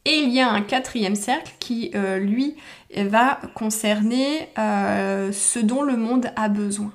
Et 0.05 0.19
il 0.19 0.31
y 0.31 0.41
a 0.41 0.51
un 0.51 0.63
quatrième 0.63 1.15
cercle 1.15 1.53
qui, 1.61 1.91
euh, 1.95 2.19
lui, 2.19 2.57
va 2.97 3.41
concerner 3.55 4.49
euh, 4.59 5.31
ce 5.33 5.59
dont 5.59 5.83
le 5.83 5.97
monde 5.97 6.31
a 6.37 6.49
besoin. 6.49 6.93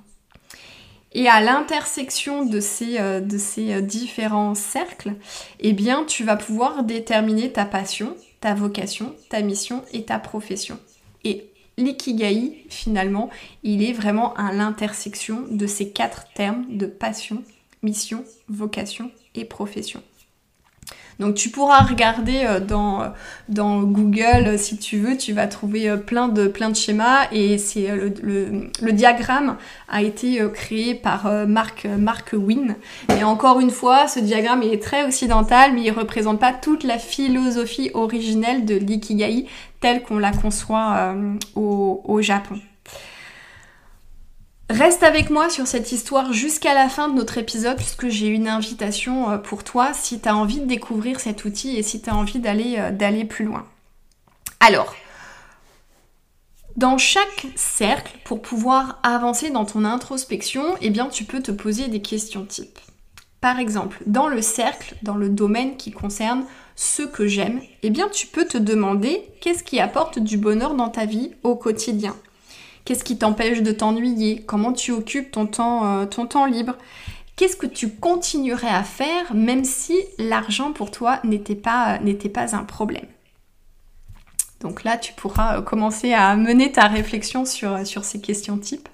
Et 1.14 1.28
à 1.28 1.42
l'intersection 1.42 2.46
de 2.46 2.60
ces, 2.60 3.00
euh, 3.00 3.22
ces 3.38 3.82
différents 3.82 4.56
cercles, 4.56 5.16
eh 5.60 5.74
bien, 5.74 6.06
tu 6.06 6.24
vas 6.24 6.38
pouvoir 6.38 6.84
déterminer 6.84 7.52
ta 7.52 7.66
passion, 7.66 8.16
ta 8.40 8.54
vocation, 8.54 9.16
ta 9.30 9.42
mission 9.42 9.84
et 9.92 10.04
ta 10.04 10.20
profession. 10.20 10.80
Et 11.24 11.52
l'ikigai, 11.78 12.66
finalement, 12.70 13.30
il 13.64 13.84
est 13.84 13.94
vraiment 13.94 14.34
à 14.36 14.54
l'intersection 14.54 15.46
de 15.50 15.68
ces 15.68 15.92
quatre 15.92 16.32
termes 16.34 16.66
de 16.70 16.86
passion, 16.86 17.44
mission, 17.84 18.24
vocation 18.48 19.12
et 19.36 19.46
profession. 19.46 20.02
Donc 21.20 21.36
tu 21.36 21.50
pourras 21.50 21.80
regarder 21.80 22.44
euh, 22.46 22.60
dans, 22.60 23.02
euh, 23.02 23.08
dans 23.50 23.82
Google 23.82 24.48
euh, 24.48 24.58
si 24.58 24.78
tu 24.78 24.98
veux, 24.98 25.18
tu 25.18 25.34
vas 25.34 25.48
trouver 25.48 25.96
plein 25.98 26.28
de, 26.28 26.52
schémas 26.74 27.28
et 27.32 27.58
c'est 27.58 27.90
le, 28.22 28.92
diagramme 28.92 29.58
a 29.90 30.02
été 30.02 30.42
créé 30.54 30.96
par 30.96 31.30
Mark, 31.48 31.88
Wynne. 32.34 32.76
Et 33.20 33.24
encore 33.24 33.60
une 33.60 33.72
fois, 33.72 34.08
ce 34.08 34.20
diagramme 34.20 34.64
est 34.64 34.82
très 34.82 35.04
occidental 35.06 35.74
mais 35.74 35.82
il 35.82 35.92
représente 35.92 36.40
pas 36.40 36.54
toute 36.54 36.84
la 36.84 36.98
philosophie 36.98 37.92
originelle 37.94 38.66
de 38.66 38.76
l'ikigai 38.76 39.48
telle 39.80 40.04
qu'on 40.04 40.20
la 40.20 40.32
conçoit 40.32 41.16
au 41.56 42.22
Japon. 42.22 42.60
Reste 44.72 45.04
avec 45.04 45.30
moi 45.30 45.50
sur 45.50 45.68
cette 45.68 45.92
histoire 45.92 46.32
jusqu'à 46.32 46.74
la 46.74 46.88
fin 46.88 47.10
de 47.10 47.16
notre 47.16 47.38
épisode 47.38 47.76
puisque 47.76 48.08
j'ai 48.08 48.28
une 48.28 48.48
invitation 48.48 49.30
euh, 49.30 49.38
pour 49.38 49.66
toi 49.66 49.92
si 49.94 50.22
tu 50.22 50.30
as 50.30 50.36
envie 50.36 50.62
de 50.62 50.66
découvrir 50.66 51.20
cet 51.20 51.44
outil 51.44 51.76
et 51.76 51.84
si 51.84 52.02
tu 52.02 52.10
as 52.10 52.16
envie 52.16 52.40
d'aller 52.40 52.76
euh, 52.78 52.90
d'aller 52.90 53.26
plus 53.26 53.44
loin. 53.44 53.66
Alors, 54.62 54.96
dans 56.78 56.98
chaque 56.98 57.48
cercle, 57.58 58.18
pour 58.24 58.42
pouvoir 58.42 58.98
avancer 59.04 59.50
dans 59.50 59.66
ton 59.66 59.84
introspection, 59.84 60.64
eh 60.80 60.90
bien 60.90 61.08
tu 61.08 61.26
peux 61.26 61.42
te 61.42 61.52
poser 61.52 61.90
des 61.90 62.02
questions 62.02 62.46
types. 62.46 62.80
Par 63.42 63.60
exemple, 63.60 64.02
dans 64.06 64.30
le 64.30 64.42
cercle, 64.42 64.96
dans 65.04 65.18
le 65.18 65.28
domaine 65.28 65.76
qui 65.76 65.92
concerne 65.92 66.46
ce 66.78 67.02
que 67.02 67.28
j'aime, 67.28 67.60
eh 67.84 67.90
bien 67.90 68.08
tu 68.08 68.26
peux 68.26 68.46
te 68.46 68.58
demander 68.58 69.22
qu'est-ce 69.42 69.66
qui 69.66 69.82
apporte 69.82 70.18
du 70.18 70.38
bonheur 70.38 70.76
dans 70.76 70.90
ta 70.90 71.04
vie 71.04 71.32
au 71.44 71.58
quotidien. 71.58 72.16
Qu'est-ce 72.86 73.04
qui 73.04 73.18
t'empêche 73.18 73.62
de 73.62 73.72
t'ennuyer? 73.72 74.44
Comment 74.46 74.74
tu 74.74 74.92
occupes 74.92 75.32
ton 75.32 75.46
temps, 75.46 75.86
euh, 75.86 76.06
ton 76.06 76.26
temps 76.26 76.46
libre? 76.46 76.78
Qu'est-ce 77.36 77.56
que 77.56 77.68
tu 77.68 77.90
continuerais 77.90 78.70
à 78.70 78.84
faire 78.84 79.34
même 79.34 79.66
si 79.66 79.96
l'argent 80.18 80.74
pour 80.74 80.92
toi 80.92 81.20
n'était 81.24 81.56
pas, 81.56 82.00
n'était 82.00 82.30
pas 82.30 82.56
un 82.56 82.64
problème? 82.64 83.06
Donc 84.60 84.84
là, 84.84 84.98
tu 84.98 85.14
pourras 85.14 85.58
euh, 85.58 85.62
commencer 85.62 86.14
à 86.14 86.36
mener 86.36 86.72
ta 86.72 86.88
réflexion 86.88 87.46
sur, 87.46 87.86
sur 87.86 88.04
ces 88.04 88.22
questions 88.22 88.58
types. 88.58 88.90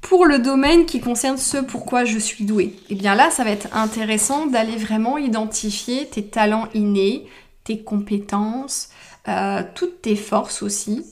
Pour 0.00 0.26
le 0.26 0.38
domaine 0.38 0.86
qui 0.86 1.00
concerne 1.00 1.36
ce 1.36 1.58
pourquoi 1.58 2.04
je 2.04 2.18
suis 2.18 2.44
douée, 2.44 2.64
et 2.64 2.80
eh 2.90 2.94
bien 2.94 3.14
là, 3.14 3.30
ça 3.30 3.44
va 3.44 3.50
être 3.50 3.68
intéressant 3.76 4.46
d'aller 4.46 4.76
vraiment 4.76 5.18
identifier 5.18 6.06
tes 6.06 6.24
talents 6.24 6.68
innés, 6.72 7.26
tes 7.64 7.82
compétences, 7.82 8.88
euh, 9.28 9.62
toutes 9.74 10.02
tes 10.02 10.16
forces 10.16 10.62
aussi, 10.62 11.04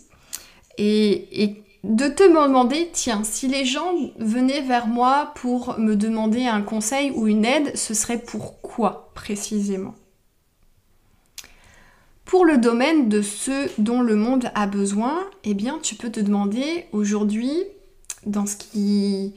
et, 0.78 1.44
et 1.44 1.62
de 1.84 2.08
te 2.08 2.24
demander, 2.24 2.90
tiens, 2.92 3.22
si 3.24 3.46
les 3.46 3.64
gens 3.64 3.92
venaient 4.18 4.62
vers 4.62 4.86
moi 4.86 5.32
pour 5.36 5.78
me 5.78 5.94
demander 5.94 6.46
un 6.46 6.62
conseil 6.62 7.12
ou 7.12 7.28
une 7.28 7.44
aide, 7.44 7.76
ce 7.76 7.94
serait 7.94 8.18
pourquoi 8.18 9.10
précisément? 9.14 9.94
Pour 12.24 12.44
le 12.44 12.58
domaine 12.58 13.08
de 13.08 13.22
ce 13.22 13.70
dont 13.80 14.02
le 14.02 14.16
monde 14.16 14.50
a 14.54 14.66
besoin, 14.66 15.24
eh 15.44 15.54
bien, 15.54 15.78
tu 15.82 15.94
peux 15.94 16.10
te 16.10 16.20
demander 16.20 16.84
aujourd'hui, 16.92 17.52
dans 18.26 18.44
ce 18.44 18.56
qui, 18.56 19.32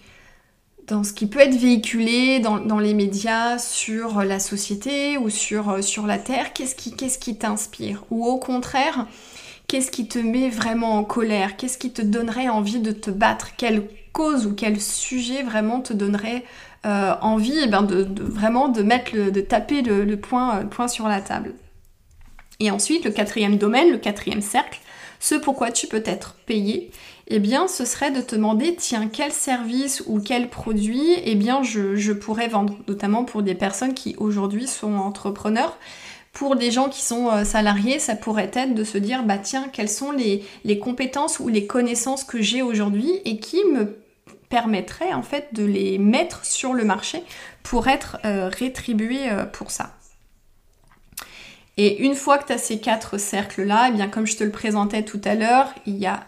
dans 0.87 1.03
ce 1.03 1.13
qui 1.13 1.27
peut 1.27 1.39
être 1.39 1.55
véhiculé 1.55 2.39
dans, 2.39 2.79
les 2.79 2.93
médias 2.93 3.59
sur 3.59 4.23
la 4.23 4.39
société 4.39 5.17
ou 5.17 5.29
sur, 5.29 5.77
la 6.05 6.17
Terre, 6.17 6.53
qu'est-ce 6.53 7.17
qui 7.17 7.37
t'inspire? 7.37 8.03
Ou 8.11 8.25
au 8.25 8.37
contraire, 8.37 9.07
Qu'est-ce 9.71 9.89
qui 9.89 10.05
te 10.05 10.19
met 10.19 10.49
vraiment 10.49 10.97
en 10.97 11.05
colère? 11.05 11.55
Qu'est-ce 11.55 11.77
qui 11.77 11.93
te 11.93 12.01
donnerait 12.01 12.49
envie 12.49 12.81
de 12.81 12.91
te 12.91 13.09
battre? 13.09 13.55
Quelle 13.55 13.87
cause 14.11 14.45
ou 14.45 14.53
quel 14.53 14.81
sujet 14.81 15.43
vraiment 15.43 15.79
te 15.79 15.93
donnerait 15.93 16.43
euh, 16.85 17.13
envie 17.21 17.57
eh 17.57 17.67
ben, 17.67 17.81
de, 17.81 18.05
vraiment 18.21 18.69
taper 19.47 19.81
le, 19.81 20.15
point, 20.17 20.65
point 20.65 20.89
sur 20.89 21.07
la 21.07 21.21
table? 21.21 21.53
Et 22.59 22.69
ensuite, 22.69 23.05
le 23.05 23.11
quatrième 23.11 23.57
domaine, 23.57 23.91
le 23.91 23.97
quatrième 23.97 24.41
cercle, 24.41 24.81
ce 25.21 25.35
pourquoi 25.35 25.71
tu 25.71 25.87
peux 25.87 26.03
être 26.05 26.35
payé, 26.45 26.91
eh 27.27 27.39
bien 27.39 27.69
ce 27.69 27.85
serait 27.85 28.11
de 28.11 28.19
te 28.19 28.35
demander 28.35 28.75
tiens 28.75 29.07
quel 29.07 29.31
service 29.31 30.03
ou 30.05 30.19
quel 30.19 30.49
produit 30.49 31.13
eh 31.23 31.35
bien 31.35 31.63
je 31.63 32.11
pourrais 32.11 32.49
vendre, 32.49 32.75
notamment 32.89 33.23
pour 33.23 33.41
des 33.41 33.55
personnes 33.55 33.93
qui 33.93 34.17
aujourd'hui 34.17 34.67
sont 34.67 34.95
entrepreneurs 34.95 35.77
pour 36.31 36.55
des 36.55 36.71
gens 36.71 36.89
qui 36.89 37.01
sont 37.01 37.29
euh, 37.29 37.43
salariés, 37.43 37.99
ça 37.99 38.15
pourrait 38.15 38.51
être 38.53 38.73
de 38.73 38.83
se 38.83 38.97
dire, 38.97 39.23
bah 39.23 39.37
tiens, 39.37 39.67
quelles 39.71 39.89
sont 39.89 40.11
les, 40.11 40.45
compétences 40.79 41.39
ou 41.39 41.49
les 41.49 41.67
connaissances 41.67 42.23
que 42.23 42.41
j'ai 42.41 42.61
aujourd'hui 42.61 43.11
et 43.25 43.37
qui 43.37 43.63
me 43.65 43.97
permettraient 44.49 45.13
en 45.13 45.23
fait 45.23 45.53
de 45.53 45.63
les 45.63 45.97
mettre 45.97 46.45
sur 46.45 46.73
le 46.73 46.83
marché 46.83 47.23
pour 47.63 47.87
être 47.87 48.17
euh, 48.25 48.49
rétribué 48.49 49.29
euh, 49.29 49.45
pour 49.45 49.71
ça. 49.71 49.95
Et 51.77 52.03
une 52.03 52.15
fois 52.15 52.37
que 52.37 52.47
tu 52.47 52.53
as 52.53 52.57
ces 52.57 52.79
quatre 52.79 53.17
cercles-là, 53.17 53.87
eh 53.89 53.93
bien 53.93 54.07
comme 54.07 54.27
je 54.27 54.35
te 54.37 54.43
le 54.43 54.51
présentais 54.51 55.03
tout 55.03 55.21
à 55.23 55.35
l'heure, 55.35 55.73
il 55.85 55.97
y 55.97 56.05
a 56.05 56.27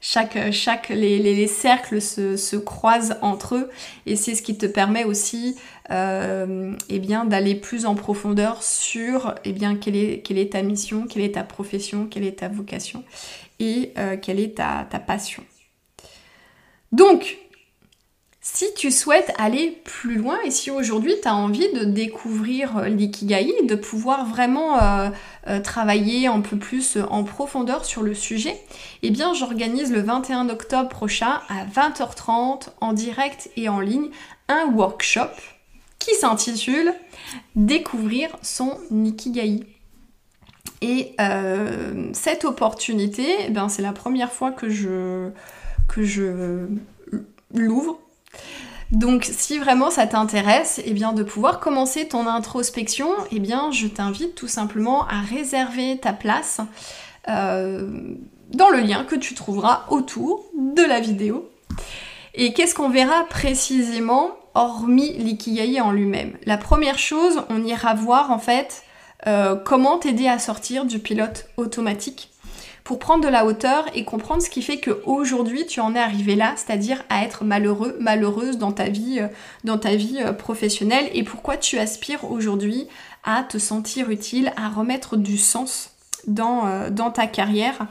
chaque, 0.00 0.50
chaque 0.52 0.88
les, 0.88 1.46
cercles 1.46 2.00
se, 2.00 2.56
croisent 2.56 3.16
entre 3.22 3.56
eux 3.56 3.70
et 4.06 4.16
c'est 4.16 4.34
ce 4.34 4.42
qui 4.42 4.56
te 4.56 4.66
permet 4.66 5.04
aussi 5.04 5.56
euh, 5.90 6.74
eh 6.88 6.98
bien 6.98 7.24
d'aller 7.24 7.54
plus 7.54 7.84
en 7.84 7.94
profondeur 7.94 8.62
sur 8.62 9.34
eh 9.44 9.52
bien 9.52 9.76
quelle 9.76 9.96
est, 9.96 10.20
quelle 10.20 10.38
est 10.38 10.52
ta 10.52 10.62
mission, 10.62 11.06
quelle 11.06 11.22
est 11.22 11.34
ta 11.34 11.44
profession, 11.44 12.06
quelle 12.06 12.24
est 12.24 12.38
ta 12.38 12.48
vocation 12.48 13.04
et 13.58 13.92
euh, 13.98 14.16
quelle 14.16 14.40
est 14.40 14.56
ta, 14.56 14.86
ta 14.88 14.98
passion. 14.98 15.44
Donc, 16.92 17.38
si 18.52 18.74
tu 18.74 18.90
souhaites 18.90 19.32
aller 19.38 19.80
plus 19.84 20.16
loin 20.16 20.38
et 20.44 20.50
si 20.50 20.72
aujourd'hui 20.72 21.14
tu 21.22 21.28
as 21.28 21.34
envie 21.34 21.72
de 21.72 21.84
découvrir 21.84 22.78
euh, 22.78 22.88
l'ikigai, 22.88 23.54
de 23.62 23.74
pouvoir 23.76 24.26
vraiment 24.26 24.76
euh, 24.82 25.10
euh, 25.46 25.60
travailler 25.60 26.26
un 26.26 26.40
peu 26.40 26.56
plus 26.56 26.98
en 27.10 27.22
profondeur 27.22 27.84
sur 27.84 28.02
le 28.02 28.12
sujet, 28.12 28.56
eh 29.02 29.10
bien 29.10 29.34
j'organise 29.34 29.92
le 29.92 30.00
21 30.00 30.48
octobre 30.48 30.88
prochain 30.88 31.40
à 31.48 31.64
20h30 31.64 32.70
en 32.80 32.92
direct 32.92 33.50
et 33.56 33.68
en 33.68 33.78
ligne 33.78 34.10
un 34.48 34.66
workshop 34.72 35.30
qui 35.98 36.14
s'intitule 36.14 36.92
Découvrir 37.54 38.30
son 38.42 38.78
ikigai. 38.90 39.60
Et 40.82 41.14
cette 42.14 42.44
opportunité, 42.44 43.26
eh 43.46 43.52
c'est 43.68 43.82
la 43.82 43.92
première 43.92 44.32
fois 44.32 44.50
que 44.50 44.70
je, 44.70 45.30
que 45.88 46.02
je 46.02 46.66
l'ouvre. 47.54 48.00
Donc 48.90 49.24
si 49.24 49.58
vraiment 49.58 49.90
ça 49.90 50.06
t'intéresse, 50.06 50.80
eh 50.84 50.92
bien 50.92 51.12
de 51.12 51.22
pouvoir 51.22 51.60
commencer 51.60 52.08
ton 52.08 52.26
introspection, 52.26 53.08
eh 53.30 53.38
bien 53.38 53.70
je 53.70 53.86
t'invite 53.86 54.34
tout 54.34 54.48
simplement 54.48 55.06
à 55.06 55.20
réserver 55.20 55.98
ta 55.98 56.12
place 56.12 56.60
euh, 57.28 58.16
dans 58.52 58.68
le 58.68 58.80
lien 58.80 59.04
que 59.04 59.14
tu 59.14 59.34
trouveras 59.34 59.84
autour 59.90 60.44
de 60.58 60.82
la 60.82 61.00
vidéo. 61.00 61.48
Et 62.34 62.52
qu'est-ce 62.52 62.74
qu'on 62.74 62.90
verra 62.90 63.24
précisément 63.24 64.30
hormis 64.54 65.12
l'ikigai 65.18 65.80
en 65.80 65.92
lui-même? 65.92 66.36
La 66.44 66.56
première 66.56 66.98
chose, 66.98 67.42
on 67.48 67.62
ira 67.62 67.94
voir 67.94 68.32
en 68.32 68.38
fait 68.38 68.82
euh, 69.26 69.54
comment 69.54 69.98
t'aider 69.98 70.26
à 70.26 70.38
sortir 70.40 70.84
du 70.84 70.98
pilote 70.98 71.46
automatique 71.56 72.29
pour 72.84 72.98
prendre 72.98 73.24
de 73.24 73.28
la 73.28 73.44
hauteur 73.44 73.86
et 73.94 74.04
comprendre 74.04 74.42
ce 74.42 74.50
qui 74.50 74.62
fait 74.62 74.80
qu'aujourd'hui 74.80 75.66
tu 75.66 75.80
en 75.80 75.94
es 75.94 75.98
arrivé 75.98 76.34
là, 76.36 76.54
c'est-à-dire 76.56 77.02
à 77.08 77.24
être 77.24 77.44
malheureux, 77.44 77.96
malheureuse 78.00 78.58
dans 78.58 78.72
ta 78.72 78.88
vie, 78.88 79.20
euh, 79.20 79.28
euh, 79.66 80.32
professionnelle 80.32 81.08
et 81.12 81.22
pourquoi 81.22 81.56
tu 81.56 81.78
aspires 81.78 82.30
aujourd'hui 82.30 82.86
à 83.24 83.42
te 83.42 83.58
sentir 83.58 84.10
utile, 84.10 84.52
à 84.56 84.68
remettre 84.68 85.16
du 85.16 85.38
sens 85.38 85.90
dans, 86.26 86.90
dans 86.90 87.10
ta 87.10 87.26
carrière? 87.26 87.86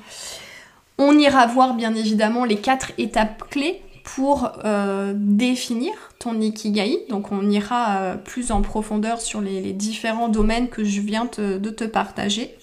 On 0.97 1.17
ira 1.17 1.47
voir 1.47 1.75
bien 1.75 1.95
évidemment 1.95 2.43
les 2.43 2.57
quatre 2.57 2.91
étapes 2.97 3.49
clés 3.49 3.81
pour 4.15 4.51
euh, 4.65 5.13
définir 5.15 5.93
ton 6.19 6.41
ikigai. 6.41 7.05
Donc 7.09 7.31
on 7.31 7.49
ira 7.49 7.97
euh, 7.97 8.15
plus 8.15 8.51
en 8.51 8.61
profondeur 8.61 9.21
sur 9.21 9.39
les, 9.39 9.71
différents 9.73 10.29
domaines 10.29 10.67
que 10.67 10.83
je 10.83 11.01
viens 11.01 11.25
de 11.37 11.69
te 11.69 11.83
partager. 11.83 12.57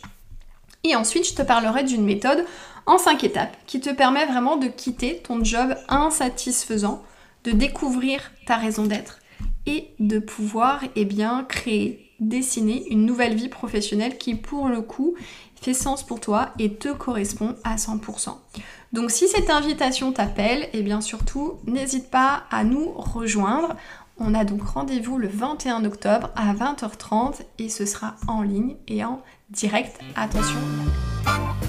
Et 0.87 0.95
ensuite, 0.95 1.29
je 1.29 1.35
te 1.35 1.43
parlerai 1.43 1.83
d'une 1.83 2.05
méthode 2.05 2.45
en 2.87 2.97
cinq 2.97 3.25
étapes 3.25 3.57
qui 3.67 3.81
te 3.81 3.91
permet 3.91 4.25
vraiment 4.25 4.57
de 4.57 4.69
quitter 4.69 5.19
ton 5.19 5.43
job 5.43 5.75
insatisfaisant, 5.89 7.03
de 7.43 7.51
découvrir 7.51 8.31
ta 8.47 8.57
raison 8.57 8.85
d'être 8.85 9.19
et 9.67 9.91
de 9.99 10.21
pouvoir 10.21 10.85
eh 10.95 11.05
bien, 11.05 11.45
créer, 11.49 12.13
dessiner 12.21 12.87
une 12.89 13.05
nouvelle 13.05 13.35
vie 13.35 13.49
professionnelle 13.49 14.17
qui 14.17 14.37
pour 14.37 14.69
le 14.69 14.81
coup 14.81 15.17
fait 15.61 15.75
sens 15.75 16.05
pour 16.05 16.21
toi 16.21 16.51
et 16.61 16.75
te 16.75 16.93
correspond 16.93 17.57
à 17.65 17.75
100%. 17.75 18.37
Donc 18.93 19.11
si 19.11 19.27
cette 19.27 19.51
invitation 19.51 20.13
t'appelle, 20.13 20.63
et 20.73 20.79
eh 20.79 20.83
bien 20.83 21.01
surtout, 21.01 21.55
n'hésite 21.67 22.11
pas 22.11 22.45
à 22.53 22.63
nous 22.63 22.93
rejoindre. 22.93 23.75
On 24.19 24.35
a 24.35 24.45
donc 24.45 24.63
rendez-vous 24.63 25.19
le 25.19 25.29
21 25.29 25.85
octobre 25.85 26.31
à 26.37 26.55
20h30 26.55 27.41
et 27.59 27.69
ce 27.69 27.85
sera 27.85 28.15
en 28.29 28.43
ligne 28.43 28.77
et 28.87 29.05
en 29.05 29.21
direct. 29.51 30.01
Attention. 30.17 31.66